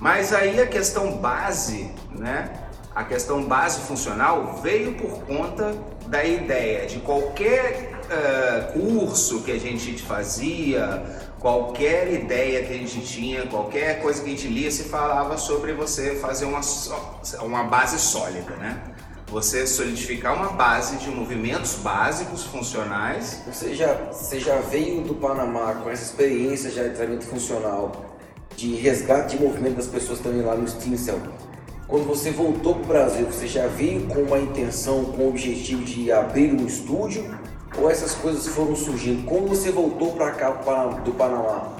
Mas 0.00 0.32
aí 0.32 0.60
a 0.60 0.66
questão 0.66 1.16
base, 1.18 1.90
né? 2.10 2.60
A 2.94 3.04
questão 3.04 3.44
base 3.44 3.80
funcional 3.80 4.60
veio 4.62 4.94
por 4.94 5.22
conta 5.24 5.74
da 6.06 6.24
ideia 6.24 6.86
de 6.86 7.00
qualquer 7.00 7.93
uh, 8.04 8.72
curso 8.72 9.42
que 9.42 9.52
a 9.52 9.58
gente 9.58 10.00
fazia, 10.02 11.02
qualquer 11.40 12.12
ideia 12.12 12.64
que 12.64 12.72
a 12.72 12.76
gente 12.76 13.00
tinha, 13.00 13.46
qualquer 13.46 14.00
coisa 14.00 14.22
que 14.22 14.28
a 14.28 14.30
gente 14.30 14.48
lia, 14.48 14.70
se 14.70 14.84
falava 14.84 15.36
sobre 15.36 15.72
você 15.72 16.14
fazer 16.16 16.46
uma, 16.46 16.60
uma 17.42 17.64
base 17.64 17.98
sólida, 17.98 18.56
né? 18.56 18.82
Você 19.28 19.66
solidificar 19.66 20.34
uma 20.36 20.52
base 20.52 20.96
de 20.96 21.10
movimentos 21.10 21.74
básicos, 21.76 22.44
funcionais. 22.44 23.42
Você 23.46 23.74
já, 23.74 23.92
você 24.12 24.38
já 24.38 24.56
veio 24.56 25.02
do 25.02 25.14
Panamá 25.14 25.74
com 25.82 25.90
essa 25.90 26.04
experiência 26.04 26.70
já 26.70 26.84
de 26.84 26.90
treinamento 26.90 27.26
funcional, 27.26 28.16
de 28.56 28.76
resgate 28.76 29.36
de 29.36 29.42
movimento 29.42 29.76
das 29.76 29.86
pessoas 29.86 30.20
também 30.20 30.42
lá 30.42 30.54
no 30.54 30.68
Stincel. 30.68 31.20
Quando 31.86 32.06
você 32.06 32.30
voltou 32.30 32.76
para 32.76 32.82
o 32.82 32.86
Brasil, 32.86 33.26
você 33.26 33.46
já 33.46 33.66
veio 33.66 34.06
com 34.06 34.22
uma 34.22 34.38
intenção, 34.38 35.04
com 35.04 35.24
o 35.24 35.28
objetivo 35.28 35.84
de 35.84 36.10
abrir 36.10 36.52
um 36.52 36.66
estúdio 36.66 37.24
ou 37.78 37.90
essas 37.90 38.14
coisas 38.14 38.46
foram 38.48 38.74
surgindo? 38.76 39.24
Como 39.24 39.48
você 39.48 39.70
voltou 39.70 40.12
para 40.12 40.30
cá 40.32 40.50
do 41.04 41.12
Panamá? 41.12 41.72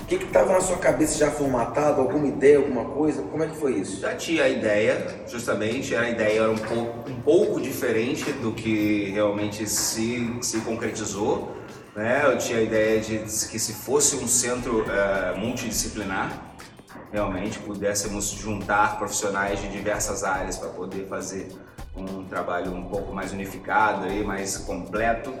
O 0.00 0.04
que 0.06 0.14
estava 0.14 0.54
na 0.54 0.60
sua 0.60 0.78
cabeça 0.78 1.18
já 1.18 1.30
formatado? 1.30 2.00
Alguma 2.00 2.26
ideia, 2.26 2.56
alguma 2.56 2.84
coisa? 2.86 3.22
Como 3.22 3.42
é 3.42 3.46
que 3.46 3.56
foi 3.56 3.74
isso? 3.74 4.00
Já 4.00 4.14
tinha 4.14 4.44
a 4.44 4.48
ideia, 4.48 5.24
justamente, 5.26 5.94
a 5.94 6.08
ideia 6.08 6.40
era 6.40 6.50
um 6.50 6.56
pouco, 6.56 7.10
um 7.10 7.20
pouco 7.20 7.60
diferente 7.60 8.32
do 8.32 8.52
que 8.52 9.10
realmente 9.10 9.68
se, 9.68 10.34
se 10.40 10.60
concretizou. 10.60 11.54
Né? 11.94 12.22
Eu 12.24 12.38
tinha 12.38 12.58
a 12.58 12.62
ideia 12.62 13.00
de 13.00 13.18
que 13.18 13.58
se 13.58 13.74
fosse 13.74 14.16
um 14.16 14.26
centro 14.26 14.82
uh, 14.82 15.38
multidisciplinar, 15.38 16.56
realmente 17.12 17.58
pudéssemos 17.58 18.30
juntar 18.30 18.98
profissionais 18.98 19.60
de 19.60 19.68
diversas 19.68 20.24
áreas 20.24 20.56
para 20.56 20.70
poder 20.70 21.06
fazer 21.06 21.48
um 21.98 22.24
trabalho 22.24 22.72
um 22.72 22.84
pouco 22.84 23.12
mais 23.12 23.32
unificado 23.32 24.06
e 24.06 24.24
mais 24.24 24.56
completo. 24.58 25.32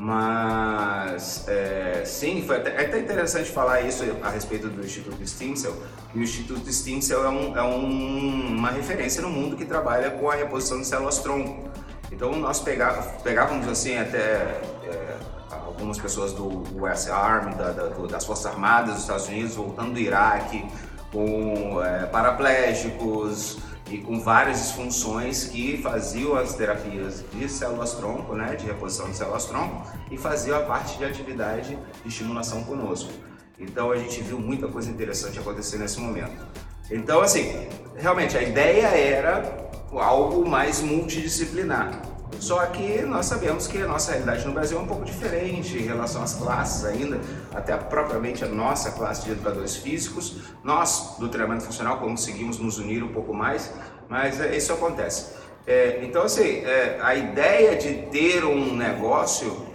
Mas 0.00 1.48
é, 1.48 2.04
sim, 2.04 2.44
foi 2.46 2.58
até, 2.58 2.70
é 2.70 2.86
até, 2.86 3.00
interessante 3.00 3.50
falar 3.50 3.80
isso 3.80 4.04
a 4.22 4.30
respeito 4.30 4.68
do 4.68 4.84
Instituto 4.84 5.26
Stinsel. 5.26 5.74
E 6.14 6.20
o 6.20 6.22
Instituto 6.22 6.72
Stinsel 6.72 7.24
é, 7.24 7.28
um, 7.28 7.56
é 7.56 7.62
um, 7.64 8.56
uma 8.56 8.70
referência 8.70 9.20
no 9.20 9.28
mundo 9.28 9.56
que 9.56 9.64
trabalha 9.64 10.12
com 10.12 10.30
a 10.30 10.36
reposição 10.36 10.80
de 10.80 10.86
células 10.86 11.18
tronco. 11.18 11.68
Então 12.12 12.30
nós 12.36 12.60
pegávamos 12.60 13.66
assim 13.66 13.96
até 13.96 14.60
é, 14.84 15.16
algumas 15.50 15.98
pessoas 15.98 16.32
do 16.32 16.46
US 16.80 17.08
Army, 17.08 17.56
da, 17.56 17.70
da, 17.70 17.88
das 18.06 18.24
Forças 18.24 18.46
Armadas 18.46 18.94
dos 18.94 19.02
Estados 19.02 19.26
Unidos, 19.26 19.56
voltando 19.56 19.94
do 19.94 19.98
Iraque, 19.98 20.64
com 21.12 21.82
é, 21.82 22.06
paraplégicos, 22.06 23.58
e 23.90 23.98
com 23.98 24.20
várias 24.20 24.58
disfunções 24.58 25.44
que 25.44 25.78
faziam 25.82 26.34
as 26.34 26.54
terapias 26.54 27.24
de 27.32 27.48
células-tronco, 27.48 28.34
né, 28.34 28.54
de 28.54 28.66
reposição 28.66 29.08
de 29.10 29.16
células-tronco, 29.16 29.86
e 30.10 30.18
faziam 30.18 30.58
a 30.58 30.62
parte 30.62 30.98
de 30.98 31.04
atividade 31.04 31.78
de 32.02 32.08
estimulação 32.08 32.64
conosco. 32.64 33.10
Então 33.58 33.90
a 33.90 33.96
gente 33.96 34.20
viu 34.22 34.38
muita 34.38 34.68
coisa 34.68 34.90
interessante 34.90 35.38
acontecer 35.38 35.78
nesse 35.78 35.98
momento. 36.00 36.46
Então, 36.90 37.20
assim, 37.20 37.68
realmente 37.96 38.36
a 38.36 38.42
ideia 38.42 38.86
era 38.86 39.70
algo 39.92 40.48
mais 40.48 40.80
multidisciplinar. 40.80 42.17
Só 42.40 42.64
que 42.66 43.02
nós 43.02 43.26
sabemos 43.26 43.66
que 43.66 43.78
a 43.78 43.86
nossa 43.86 44.12
realidade 44.12 44.46
no 44.46 44.52
Brasil 44.52 44.78
é 44.78 44.80
um 44.80 44.86
pouco 44.86 45.04
diferente 45.04 45.76
em 45.76 45.86
relação 45.86 46.22
às 46.22 46.34
classes 46.34 46.84
ainda, 46.84 47.20
até 47.54 47.76
propriamente 47.76 48.44
a 48.44 48.48
nossa 48.48 48.92
classe 48.92 49.24
de 49.24 49.32
educadores 49.32 49.76
físicos. 49.76 50.36
Nós, 50.62 51.16
do 51.18 51.28
treinamento 51.28 51.64
funcional, 51.64 51.98
conseguimos 51.98 52.58
nos 52.58 52.78
unir 52.78 53.02
um 53.02 53.12
pouco 53.12 53.34
mais, 53.34 53.72
mas 54.08 54.40
é, 54.40 54.56
isso 54.56 54.72
acontece. 54.72 55.36
É, 55.66 56.00
então, 56.02 56.22
assim, 56.22 56.64
é, 56.64 56.98
a 57.02 57.14
ideia 57.14 57.76
de 57.76 58.06
ter 58.10 58.44
um 58.44 58.74
negócio 58.74 59.68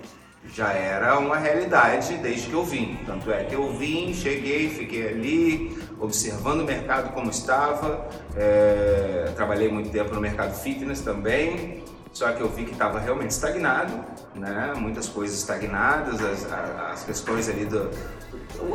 já 0.53 0.72
era 0.72 1.17
uma 1.20 1.38
realidade 1.38 2.17
desde 2.17 2.48
que 2.48 2.53
eu 2.53 2.63
vim. 2.63 2.98
Tanto 3.05 3.32
é 3.32 3.43
que 3.43 3.55
eu 3.55 3.74
vim, 3.74 4.13
cheguei, 4.13 4.70
fiquei 4.70 5.08
ali, 5.08 5.77
observando 6.00 6.62
o 6.62 6.63
mercado 6.63 7.13
como 7.13 7.29
estava. 7.29 8.08
É, 8.36 9.32
trabalhei 9.36 9.70
muito 9.70 9.89
tempo 9.89 10.13
no 10.13 10.22
mercado 10.22 10.53
fitness 10.55 11.01
também. 11.01 11.84
Só 12.13 12.32
que 12.32 12.41
eu 12.41 12.50
vi 12.50 12.63
que 12.63 12.74
estava 12.74 13.00
realmente 13.00 13.32
estagnado, 13.32 13.91
né? 14.36 14.74
muitas 14.75 15.10
coisas 15.10 15.36
estagnadas, 15.36 16.22
as, 16.24 16.46
as 16.91 17.03
questões 17.03 17.50
ali 17.50 17.65
do. 17.65 17.89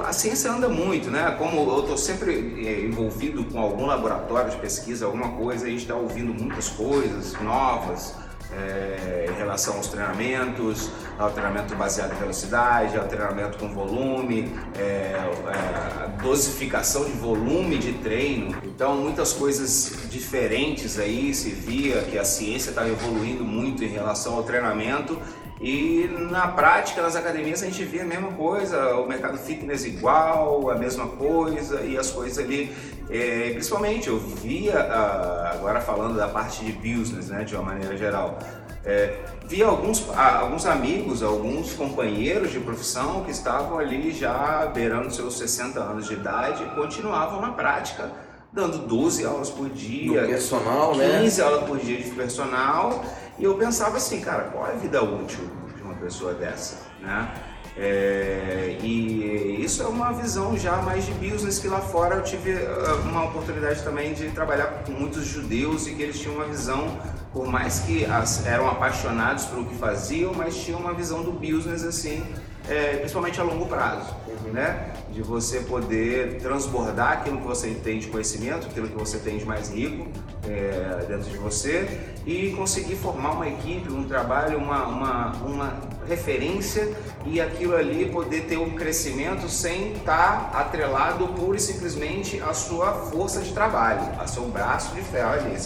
A 0.05 0.13
ciência 0.13 0.51
anda 0.51 0.69
muito, 0.69 1.09
né? 1.09 1.31
Como 1.39 1.71
eu 1.71 1.81
estou 1.81 1.97
sempre 1.97 2.67
é, 2.67 2.85
envolvido 2.85 3.45
com 3.45 3.61
algum 3.61 3.87
laboratório 3.87 4.51
de 4.51 4.57
pesquisa, 4.57 5.07
alguma 5.07 5.37
coisa, 5.37 5.67
a 5.67 5.69
gente 5.69 5.83
está 5.83 5.95
ouvindo 5.95 6.35
muitas 6.35 6.69
coisas 6.69 7.41
novas, 7.41 8.17
é, 8.53 9.27
em 9.31 9.35
relação 9.37 9.77
aos 9.77 9.89
treinamentos, 9.89 10.91
ao 11.19 11.31
treinamento 11.31 11.75
baseado 11.75 12.13
em 12.13 12.17
velocidade, 12.17 12.97
ao 12.97 13.07
treinamento 13.07 13.59
com 13.59 13.69
volume, 13.73 14.53
é, 14.77 14.83
é, 14.83 16.05
a 16.05 16.07
dosificação 16.23 17.05
de 17.05 17.13
volume 17.13 17.79
de 17.79 17.93
treino. 17.95 18.57
Então, 18.65 18.97
muitas 18.97 19.33
coisas 19.33 20.09
diferentes 20.11 20.99
aí 20.99 21.35
se 21.35 21.51
via 21.51 22.03
que 22.03 22.19
a 22.19 22.25
ciência 22.25 22.71
estava 22.71 22.89
evoluindo 22.89 23.45
muito 23.45 23.85
em 23.85 23.89
relação 23.89 24.37
ao 24.37 24.43
treinamento 24.43 25.19
e 25.61 26.09
na 26.31 26.49
prática, 26.49 27.03
nas 27.03 27.17
academias, 27.17 27.63
a 27.63 27.67
gente 27.67 27.85
via 27.85 28.03
a 28.03 28.07
mesma 28.07 28.31
coisa, 28.33 28.95
o 28.97 29.09
mercado 29.09 29.37
fitness 29.39 29.85
igual, 29.85 30.71
a 30.71 30.77
mesma 30.77 31.09
coisa, 31.09 31.81
e 31.81 31.99
as 31.99 32.11
coisas 32.11 32.39
ali, 32.39 32.71
é, 33.11 33.51
principalmente 33.51 34.09
eu 34.09 34.19
via, 34.19 34.79
ah, 34.79 35.51
agora 35.55 35.81
falando 35.81 36.17
da 36.17 36.29
parte 36.29 36.65
de 36.65 36.73
business, 36.73 37.29
né, 37.29 37.43
de 37.43 37.57
uma 37.57 37.65
maneira 37.65 37.97
geral, 37.97 38.39
é, 38.85 39.19
via 39.47 39.67
alguns, 39.67 40.09
alguns 40.17 40.65
amigos, 40.65 41.25
alguns 41.25 41.73
companheiros 41.73 42.53
de 42.53 42.61
profissão 42.61 43.25
que 43.25 43.33
estavam 43.33 43.79
ali 43.79 44.13
já 44.13 44.65
beirando 44.73 45.13
seus 45.13 45.37
60 45.39 45.81
anos 45.81 46.07
de 46.07 46.15
idade 46.15 46.63
e 46.63 46.67
continuavam 46.77 47.41
na 47.41 47.51
prática, 47.51 48.13
dando 48.53 48.79
12 48.79 49.27
aulas 49.27 49.51
por 49.51 49.69
dia, 49.69 50.23
Do 50.23 50.29
personal, 50.29 50.93
15 50.93 51.41
né? 51.41 51.47
aulas 51.47 51.65
por 51.65 51.79
dia 51.79 51.97
de 51.97 52.11
personal 52.13 53.05
e 53.39 53.45
eu 53.45 53.55
pensava 53.55 53.97
assim, 53.97 54.21
cara, 54.21 54.45
qual 54.45 54.67
é 54.67 54.73
a 54.73 54.77
vida 54.77 55.03
útil 55.03 55.49
de 55.77 55.83
uma 55.83 55.95
pessoa 55.95 56.35
dessa, 56.35 56.79
né? 57.01 57.33
É, 57.81 58.77
e 58.83 59.65
isso 59.65 59.85
é 59.85 59.87
uma 59.87 60.13
visão 60.13 60.59
já 60.59 60.79
mais 60.79 61.07
de 61.07 61.13
business 61.13 61.61
que 61.61 61.69
lá 61.69 61.81
fora 61.81 62.17
eu 62.17 62.25
tive 62.25 62.57
ah, 62.57 62.95
uma 63.09 63.27
oportunidade 63.27 63.85
também 63.85 64.15
de 64.15 64.31
trabalhar 64.31 64.83
com 64.85 64.91
muitos 64.91 65.25
judeus 65.25 65.87
e 65.87 65.95
que 65.95 66.03
eles 66.03 66.19
tinham 66.19 66.35
uma 66.35 66.47
visão, 66.47 66.99
por 67.33 67.47
mais 67.47 67.79
que 67.81 68.05
eram 68.45 68.69
apaixonados 68.69 69.45
pelo 69.45 69.65
que 69.65 69.77
faziam, 69.77 70.35
mas 70.35 70.57
tinham 70.57 70.81
uma 70.81 70.93
visão 70.93 71.23
do 71.23 71.31
business 71.31 71.85
assim, 71.85 72.27
é, 72.69 72.97
principalmente 72.97 73.41
a 73.41 73.45
longo 73.45 73.67
prazo, 73.67 74.15
uhum. 74.27 74.53
né? 74.53 74.93
De 75.11 75.23
você 75.23 75.61
poder 75.61 76.39
transbordar 76.41 77.13
aquilo 77.13 77.39
que 77.39 77.47
você 77.47 77.71
tem 77.71 77.99
de 77.99 78.09
conhecimento, 78.09 78.67
aquilo 78.67 78.89
que 78.89 78.97
você 78.97 79.19
tem 79.19 79.39
de 79.39 79.45
mais 79.45 79.71
rico 79.71 80.07
é, 80.47 81.05
dentro 81.09 81.31
de 81.31 81.37
você 81.39 81.89
e 82.27 82.53
conseguir 82.53 82.97
formar 82.97 83.33
uma 83.33 83.49
equipe, 83.49 83.91
um 83.91 84.05
trabalho, 84.05 84.59
uma, 84.59 84.87
uma, 84.87 85.33
uma 85.43 85.73
referência 86.07 86.93
e 87.25 87.41
aquilo 87.41 87.75
ali 87.75 88.11
poder 88.11 88.43
ter 88.43 88.59
um 88.59 88.71
crescimento 88.71 89.49
sem 89.49 89.95
estar 89.95 90.51
atrelado 90.55 91.27
pura 91.29 91.57
e 91.57 91.61
simplesmente 91.61 92.41
à 92.41 92.53
sua 92.53 92.93
força 92.93 93.41
de 93.41 93.53
trabalho, 93.53 94.03
a 94.21 94.27
seu 94.27 94.45
braço 94.45 94.95
de 94.95 95.03
ferro 95.03 95.33
ali. 95.33 95.57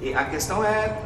E 0.00 0.14
a 0.14 0.24
questão 0.24 0.64
é 0.64 0.98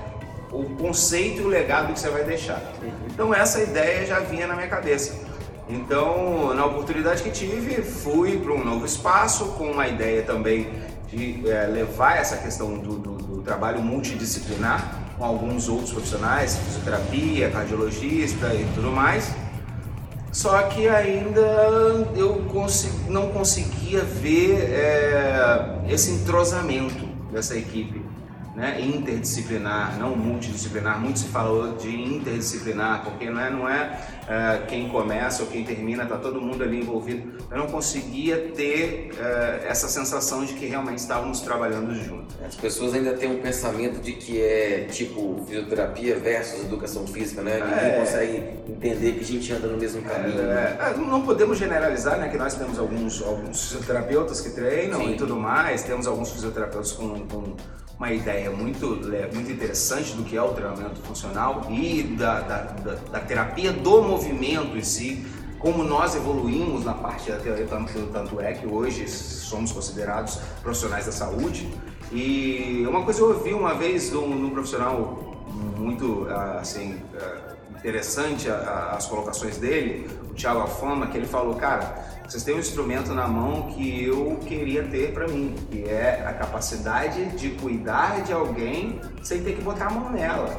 o 0.51 0.65
conceito 0.77 1.43
e 1.43 1.45
o 1.45 1.49
legado 1.49 1.93
que 1.93 1.99
você 1.99 2.09
vai 2.09 2.25
deixar. 2.25 2.63
Então 3.07 3.35
essa 3.35 3.61
ideia 3.61 4.07
já 4.07 4.21
vinha 4.21 4.47
na 4.47 4.55
minha 4.55 4.69
cabeça. 4.69 5.24
Então, 5.69 6.55
na 6.55 6.67
oportunidade 6.67 7.23
que 7.23 7.31
tive, 7.31 7.83
fui 7.83 8.39
para 8.39 8.53
um 8.53 8.63
novo 8.63 8.85
espaço 8.85 9.47
com 9.53 9.71
uma 9.71 9.89
ideia 9.89 10.23
também 10.23 10.69
de 11.09 11.49
é, 11.49 11.67
levar 11.67 12.19
essa 12.19 12.37
questão 12.37 12.77
do, 12.77 12.99
do, 12.99 13.15
do, 13.17 13.43
trabalho 13.43 13.81
multidisciplinar 13.81 15.01
com 15.17 15.25
alguns 15.25 15.69
outros 15.69 15.93
profissionais, 15.93 16.57
fisioterapia, 16.57 17.51
cardiologista 17.51 18.53
e 18.55 18.67
tudo 18.75 18.91
mais. 18.91 19.33
Só 20.33 20.63
que 20.65 20.89
ainda 20.89 21.41
eu 22.17 22.45
não 23.09 23.29
conseguia 23.29 24.03
ver 24.03 24.71
é, 24.71 25.79
esse 25.89 26.11
entrosamento 26.11 27.07
dessa 27.33 27.57
equipe. 27.57 28.04
Né, 28.55 28.81
interdisciplinar, 28.81 29.99
não 29.99 30.17
multidisciplinar. 30.17 31.01
Muito 31.01 31.19
se 31.19 31.27
falou 31.27 31.75
de 31.77 31.91
interdisciplinar, 31.91 33.03
porque 33.05 33.29
não 33.29 33.41
é, 33.41 33.51
não 33.51 33.69
é 33.69 33.99
uh, 34.23 34.67
quem 34.67 34.89
começa 34.89 35.43
ou 35.43 35.49
quem 35.49 35.65
termina, 35.65 36.05
está 36.05 36.17
todo 36.17 36.41
mundo 36.41 36.63
ali 36.63 36.81
envolvido. 36.81 37.35
Eu 37.51 37.59
não 37.59 37.67
conseguia 37.67 38.53
ter 38.55 39.11
uh, 39.13 39.67
essa 39.67 39.89
sensação 39.89 40.45
de 40.45 40.55
que 40.55 40.67
realmente 40.67 40.99
estávamos 40.99 41.41
trabalhando 41.41 41.95
juntos. 41.95 42.37
As 42.47 42.55
pessoas 42.55 42.95
ainda 42.95 43.15
têm 43.15 43.31
um 43.31 43.41
pensamento 43.41 44.01
de 44.01 44.13
que 44.13 44.41
é 44.41 44.87
tipo 44.91 45.45
fisioterapia 45.47 46.17
versus 46.17 46.65
educação 46.65 47.07
física, 47.07 47.43
né? 47.43 47.55
Ninguém 47.55 47.91
é, 47.91 47.99
consegue 47.99 48.37
entender 48.69 49.13
que 49.13 49.21
a 49.21 49.25
gente 49.25 49.53
anda 49.53 49.67
no 49.67 49.77
mesmo 49.77 50.03
caminho. 50.03 50.41
É, 50.41 50.79
é, 50.81 50.97
não 50.97 51.23
podemos 51.23 51.59
generalizar, 51.59 52.19
né? 52.19 52.29
Que 52.29 52.39
nós 52.39 52.55
temos 52.55 52.79
alguns, 52.79 53.21
alguns 53.21 53.63
fisioterapeutas 53.63 54.41
que 54.41 54.51
treinam 54.51 55.01
Sim. 55.01 55.13
e 55.13 55.17
tudo 55.17 55.37
mais, 55.37 55.83
temos 55.83 56.07
alguns 56.07 56.31
fisioterapeutas 56.31 56.93
com, 56.93 57.27
com 57.27 57.55
uma 57.99 58.13
ideia 58.13 58.51
muito, 58.51 59.01
muito 59.33 59.51
interessante 59.53 60.15
do 60.15 60.25
que 60.25 60.37
é 60.37 60.43
o 60.43 60.53
treinamento 60.53 61.01
funcional 61.03 61.67
e 61.71 62.03
da, 62.03 62.41
da, 62.41 62.63
da, 62.63 62.95
da 62.95 63.21
terapia 63.21 63.73
do 63.73 64.03
movimento 64.03 64.77
em 64.77 64.83
si, 64.83 65.25
como 65.59 65.83
nós 65.83 66.15
evoluímos 66.15 66.85
na 66.85 66.93
parte 66.93 67.31
da 67.31 67.39
teoria, 67.39 67.67
tanto, 67.67 67.93
tanto 68.13 68.41
é 68.41 68.53
que 68.53 68.67
hoje 68.67 69.09
somos 69.09 69.73
considerados 69.73 70.39
profissionais 70.63 71.07
da 71.07 71.13
saúde. 71.13 71.69
E 72.13 72.85
uma 72.87 73.03
coisa 73.03 73.21
eu 73.21 73.29
ouvi 73.29 73.55
uma 73.55 73.75
vez 73.75 74.11
de 74.11 74.17
um, 74.17 74.51
profissional 74.51 75.35
muito 75.77 76.27
assim 76.59 77.01
interessante 77.77 78.49
as 78.49 79.07
colocações 79.07 79.59
dele, 79.59 80.09
o 80.31 80.35
Thiago 80.35 80.61
Alfama, 80.61 81.07
que 81.07 81.19
ele 81.19 81.27
falou, 81.27 81.55
cara, 81.55 82.14
vocês 82.27 82.43
têm 82.43 82.55
um 82.55 82.59
instrumento 82.59 83.13
na 83.13 83.29
mão 83.29 83.71
que 83.73 84.05
eu 84.05 84.39
queria 84.47 84.83
ter 84.85 85.13
para 85.13 85.29
mim, 85.29 85.55
que 85.71 85.85
é 85.85 86.25
a 86.27 86.33
capacidade 86.33 87.27
de 87.37 87.51
cuidar 87.51 88.23
de 88.23 88.33
alguém 88.33 89.01
sem 89.23 89.43
ter 89.43 89.55
que 89.55 89.63
botar 89.63 89.87
a 89.87 89.91
mão 89.91 90.11
nela. 90.11 90.59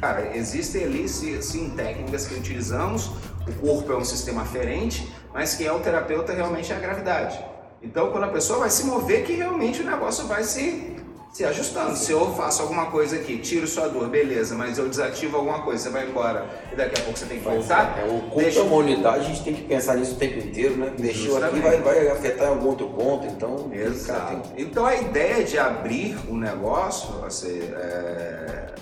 Cara, 0.00 0.36
existem 0.36 0.84
ali 0.84 1.08
sim 1.08 1.70
técnicas 1.76 2.26
que 2.26 2.34
utilizamos, 2.34 3.10
o 3.46 3.52
corpo 3.60 3.92
é 3.92 3.96
um 3.96 4.04
sistema 4.04 4.42
aferente, 4.42 5.12
mas 5.34 5.54
quem 5.54 5.66
é 5.66 5.72
o 5.72 5.80
terapeuta 5.80 6.32
realmente 6.32 6.72
é 6.72 6.76
a 6.76 6.80
gravidade. 6.80 7.38
Então, 7.82 8.10
quando 8.10 8.24
a 8.24 8.28
pessoa 8.28 8.60
vai 8.60 8.70
se 8.70 8.84
mover, 8.84 9.24
que 9.24 9.34
realmente 9.34 9.82
o 9.82 9.84
negócio 9.84 10.26
vai 10.26 10.44
se 10.44 10.95
se 11.36 11.44
ajustando. 11.44 11.94
Se 11.94 12.12
eu 12.12 12.34
faço 12.34 12.62
alguma 12.62 12.86
coisa 12.86 13.16
aqui, 13.16 13.36
tiro 13.36 13.66
sua 13.66 13.88
dor, 13.88 14.08
beleza, 14.08 14.54
mas 14.54 14.78
eu 14.78 14.88
desativo 14.88 15.36
alguma 15.36 15.60
coisa, 15.60 15.82
você 15.82 15.90
vai 15.90 16.08
embora 16.08 16.46
e 16.72 16.74
daqui 16.74 16.98
a 16.98 17.04
pouco 17.04 17.18
você 17.18 17.26
tem 17.26 17.38
que 17.38 17.44
voltar. 17.44 17.98
É, 17.98 18.04
o 18.04 18.20
corpo 18.22 18.40
deixa... 18.40 18.60
é 18.60 18.62
uma 18.62 18.76
unidade, 18.76 19.18
a 19.18 19.28
gente 19.28 19.44
tem 19.44 19.54
que 19.54 19.64
pensar 19.64 19.96
nisso 19.96 20.14
o 20.14 20.16
tempo 20.16 20.38
inteiro, 20.38 20.78
né? 20.78 20.94
Deixou 20.96 21.36
aqui 21.44 21.60
vai, 21.60 21.76
vai 21.82 22.08
afetar 22.08 22.48
algum 22.48 22.68
outro 22.68 22.88
ponto, 22.88 23.26
então. 23.26 23.70
Exato. 23.70 24.50
Então 24.56 24.86
a 24.86 24.96
ideia 24.96 25.44
de 25.44 25.58
abrir 25.58 26.16
o 26.26 26.32
um 26.32 26.38
negócio, 26.38 27.22
assim, 27.26 27.60
é... 27.60 28.74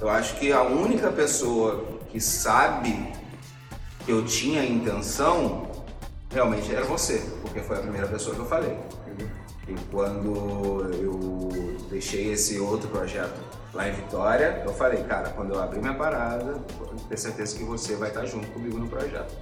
eu 0.00 0.08
acho 0.08 0.36
que 0.36 0.52
a 0.52 0.62
única 0.62 1.10
pessoa 1.10 1.84
que 2.10 2.20
sabe 2.20 3.12
que 4.06 4.12
eu 4.12 4.24
tinha 4.24 4.64
intenção 4.64 5.66
realmente 6.30 6.72
era 6.72 6.84
você, 6.84 7.20
porque 7.42 7.58
foi 7.58 7.76
a 7.76 7.80
primeira 7.80 8.06
pessoa 8.06 8.36
que 8.36 8.40
eu 8.40 8.46
falei. 8.46 8.78
E 9.68 9.74
quando 9.90 10.90
eu 10.94 11.76
deixei 11.90 12.32
esse 12.32 12.58
outro 12.58 12.88
projeto 12.88 13.38
lá 13.74 13.88
em 13.88 13.92
Vitória, 13.92 14.62
eu 14.64 14.72
falei, 14.72 15.02
cara, 15.04 15.28
quando 15.30 15.52
eu 15.52 15.62
abrir 15.62 15.80
minha 15.80 15.94
parada, 15.94 16.54
tenho 17.06 17.20
certeza 17.20 17.56
que 17.56 17.64
você 17.64 17.94
vai 17.94 18.08
estar 18.08 18.24
junto 18.24 18.46
comigo 18.48 18.78
no 18.78 18.88
projeto. 18.88 19.36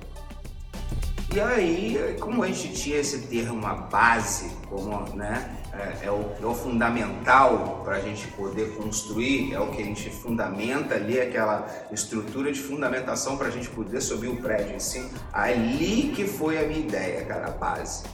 E 1.33 1.41
aí, 1.41 2.17
como 2.19 2.43
a 2.43 2.47
gente 2.47 2.73
tinha 2.73 2.97
esse 2.97 3.27
termo, 3.27 3.55
uma 3.55 3.75
base, 3.75 4.51
como 4.69 5.15
né, 5.15 5.55
é, 5.73 6.07
é, 6.07 6.11
o, 6.11 6.33
é 6.43 6.47
o 6.47 6.55
fundamental 6.55 7.83
para 7.85 7.97
a 7.97 8.01
gente 8.01 8.27
poder 8.29 8.75
construir, 8.75 9.53
é 9.53 9.61
o 9.61 9.71
que 9.71 9.83
a 9.83 9.85
gente 9.85 10.09
fundamenta 10.09 10.95
ali, 10.95 11.21
aquela 11.21 11.67
estrutura 11.93 12.51
de 12.51 12.61
fundamentação 12.61 13.37
para 13.37 13.49
a 13.49 13.51
gente 13.51 13.69
poder 13.69 14.01
subir 14.01 14.29
o 14.29 14.37
prédio 14.37 14.77
em 14.77 14.81
cima. 14.81 15.11
Ali 15.33 16.13
que 16.17 16.27
foi 16.27 16.59
a 16.59 16.67
minha 16.67 16.81
ideia, 16.81 17.25
cara, 17.27 17.49
a 17.49 17.51
base. 17.51 18.05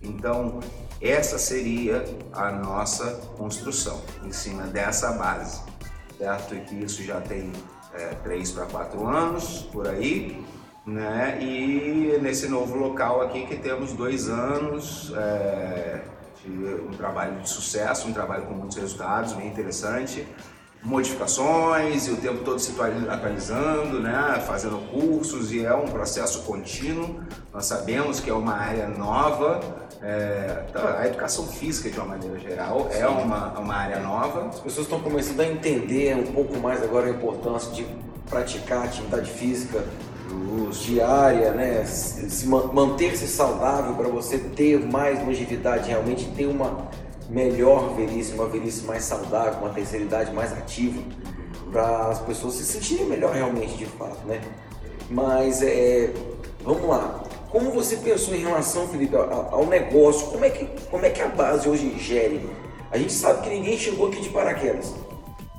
Então, 0.00 0.60
essa 1.00 1.38
seria 1.38 2.04
a 2.32 2.50
nossa 2.50 3.20
construção, 3.36 4.00
em 4.24 4.32
cima 4.32 4.64
dessa 4.64 5.12
base, 5.12 5.62
certo? 6.16 6.54
E 6.54 6.60
que 6.60 6.74
isso 6.74 7.02
já 7.02 7.20
tem 7.20 7.52
é, 7.94 8.14
três 8.22 8.50
para 8.50 8.66
quatro 8.66 9.06
anos, 9.06 9.62
por 9.72 9.86
aí, 9.86 10.44
né? 10.84 11.38
E 11.40 12.18
nesse 12.20 12.48
novo 12.48 12.76
local 12.76 13.20
aqui 13.22 13.46
que 13.46 13.56
temos 13.56 13.92
dois 13.92 14.28
anos 14.28 15.12
é, 15.16 16.00
de 16.44 16.50
um 16.50 16.90
trabalho 16.90 17.40
de 17.40 17.48
sucesso, 17.48 18.08
um 18.08 18.12
trabalho 18.12 18.46
com 18.46 18.54
muitos 18.54 18.76
resultados, 18.76 19.34
bem 19.34 19.46
interessante, 19.46 20.26
modificações 20.82 22.06
e 22.06 22.12
o 22.12 22.16
tempo 22.16 22.44
todo 22.44 22.58
se 22.58 22.74
atualizando, 23.08 24.00
né? 24.00 24.42
fazendo 24.46 24.78
cursos 24.90 25.52
e 25.52 25.64
é 25.64 25.74
um 25.74 25.88
processo 25.88 26.42
contínuo. 26.42 27.20
Nós 27.52 27.66
sabemos 27.66 28.20
que 28.20 28.30
é 28.30 28.34
uma 28.34 28.54
área 28.54 28.88
nova, 28.88 29.60
é, 30.02 30.64
então, 30.68 30.86
a 30.86 31.06
educação 31.06 31.46
física, 31.46 31.90
de 31.90 31.98
uma 31.98 32.06
maneira 32.06 32.38
geral, 32.38 32.88
é 32.92 33.06
uma, 33.06 33.58
uma 33.58 33.74
área 33.74 33.98
nova. 34.00 34.48
As 34.48 34.60
pessoas 34.60 34.86
estão 34.86 35.00
começando 35.00 35.40
a 35.40 35.46
entender 35.46 36.14
um 36.14 36.32
pouco 36.32 36.56
mais 36.58 36.82
agora 36.82 37.06
a 37.06 37.10
importância 37.10 37.72
de 37.72 37.86
praticar 38.28 38.84
atividade 38.84 39.30
física 39.30 39.82
diária, 40.70 41.52
né? 41.52 41.84
Se, 41.84 42.46
manter-se 42.46 43.26
saudável 43.26 43.94
para 43.94 44.08
você 44.08 44.38
ter 44.38 44.78
mais 44.78 45.24
longevidade, 45.24 45.88
realmente 45.88 46.26
ter 46.36 46.46
uma 46.46 46.88
melhor 47.28 47.94
velhice, 47.94 48.32
uma 48.32 48.46
velhice 48.46 48.84
mais 48.84 49.04
saudável, 49.04 49.60
uma 49.60 49.70
terceira 49.70 50.04
idade 50.04 50.32
mais 50.32 50.52
ativa, 50.52 51.02
para 51.70 52.08
as 52.08 52.20
pessoas 52.20 52.54
se 52.54 52.64
sentirem 52.64 53.06
melhor 53.06 53.34
realmente 53.34 53.76
de 53.76 53.86
fato, 53.86 54.26
né? 54.26 54.40
Mas 55.10 55.62
é, 55.62 56.12
vamos 56.62 56.88
lá, 56.88 57.22
como 57.50 57.70
você 57.70 57.96
pensou 57.96 58.34
em 58.34 58.40
relação, 58.40 58.88
Felipe, 58.88 59.16
ao, 59.16 59.66
negócio? 59.66 60.26
Como 60.28 60.44
é, 60.44 60.50
que, 60.50 60.66
como 60.90 61.04
é 61.06 61.10
que 61.10 61.22
a 61.22 61.28
base 61.28 61.68
hoje 61.68 61.98
gere? 61.98 62.48
A 62.90 62.98
gente 62.98 63.12
sabe 63.12 63.42
que 63.42 63.50
ninguém 63.50 63.76
chegou 63.78 64.08
aqui 64.08 64.20
de 64.20 64.28
paraquedas. 64.28 64.94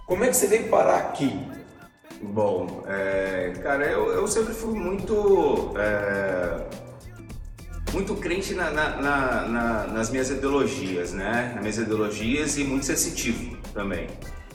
Como 0.06 0.23
é 0.23 0.28
que 0.28 0.36
você 0.36 0.47
veio 0.47 0.69
parar 0.69 0.97
aqui? 0.97 1.39
Bom, 2.21 2.84
é, 2.88 3.54
cara, 3.63 3.86
eu, 3.86 4.12
eu, 4.12 4.28
sempre 4.28 4.54
fui 4.54 4.78
muito 4.78 5.71
é, 5.78 6.65
muito 7.93 8.15
crente 8.15 8.54
na, 8.54 8.69
na, 8.69 9.47
na, 9.47 9.88
nas 9.88 10.10
minhas 10.10 10.30
ideologias, 10.30 11.13
né? 11.13 11.52
Nas 11.54 11.62
minhas 11.62 11.78
ideologias 11.78 12.58
e 12.58 12.63
muito 12.63 12.86
sensitivo 12.86 13.58
também. 13.73 14.08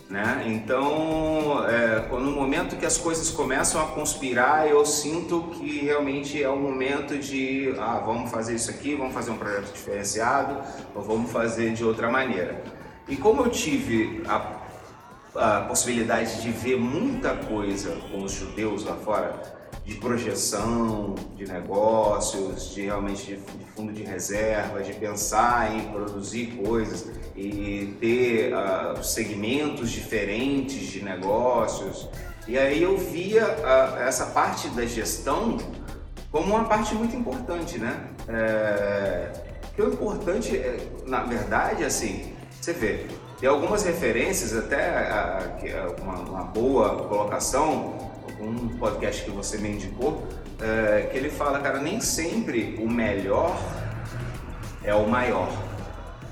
Né? 0.08 0.44
Então, 0.46 1.66
é, 1.66 2.06
no 2.10 2.30
momento 2.30 2.76
que 2.76 2.84
as 2.84 2.98
coisas 2.98 3.30
começam 3.30 3.80
a 3.80 3.86
conspirar, 3.86 4.68
eu 4.68 4.84
sinto 4.84 5.44
que 5.54 5.80
realmente 5.80 6.42
é 6.42 6.48
o 6.48 6.58
momento 6.58 7.18
de, 7.18 7.74
ah, 7.78 8.02
vamos 8.04 8.30
fazer 8.30 8.54
isso 8.54 8.70
aqui, 8.70 8.94
vamos 8.94 9.14
fazer 9.14 9.30
um 9.30 9.38
projeto 9.38 9.72
diferenciado, 9.72 10.60
ou 10.94 11.02
vamos 11.02 11.32
fazer 11.32 11.72
de 11.72 11.84
outra 11.84 12.10
maneira. 12.10 12.62
E 13.08 13.16
como 13.16 13.42
eu 13.42 13.50
tive 13.50 14.22
a, 14.26 14.60
a 15.34 15.60
possibilidade 15.62 16.42
de 16.42 16.50
ver 16.50 16.78
muita 16.78 17.34
coisa 17.34 17.96
com 18.10 18.22
os 18.22 18.32
judeus 18.32 18.84
lá 18.84 18.96
fora, 18.96 19.63
de 19.84 19.94
projeção 19.96 21.14
de 21.36 21.46
negócios, 21.46 22.74
de 22.74 22.82
realmente 22.82 23.24
de, 23.24 23.36
de, 23.36 23.64
fundo 23.76 23.92
de 23.92 24.02
reserva, 24.02 24.82
de 24.82 24.92
pensar 24.94 25.74
em 25.74 25.92
produzir 25.92 26.58
coisas 26.64 27.10
e 27.36 27.96
ter 28.00 28.52
uh, 28.54 29.02
segmentos 29.02 29.90
diferentes 29.90 30.86
de 30.90 31.02
negócios. 31.02 32.08
E 32.46 32.58
aí 32.58 32.82
eu 32.82 32.96
via 32.96 33.44
uh, 33.44 33.98
essa 33.98 34.26
parte 34.26 34.68
da 34.68 34.86
gestão 34.86 35.58
como 36.30 36.54
uma 36.54 36.64
parte 36.64 36.94
muito 36.94 37.14
importante, 37.14 37.78
né? 37.78 38.08
É, 38.26 39.30
que 39.76 39.80
o 39.80 39.92
importante, 39.92 40.56
é, 40.56 40.78
na 41.06 41.22
verdade, 41.22 41.84
assim, 41.84 42.34
você 42.60 42.72
vê, 42.72 43.06
tem 43.38 43.48
algumas 43.48 43.84
referências, 43.84 44.56
até 44.56 45.08
uh, 45.86 46.02
uma, 46.02 46.18
uma 46.18 46.42
boa 46.44 47.06
colocação 47.06 48.03
um 48.40 48.68
podcast 48.78 49.22
que 49.24 49.30
você 49.30 49.58
me 49.58 49.70
indicou, 49.70 50.26
é, 50.60 51.08
que 51.10 51.16
ele 51.16 51.30
fala, 51.30 51.60
cara, 51.60 51.78
nem 51.78 52.00
sempre 52.00 52.78
o 52.80 52.88
melhor 52.88 53.58
é 54.82 54.94
o 54.94 55.08
maior, 55.08 55.50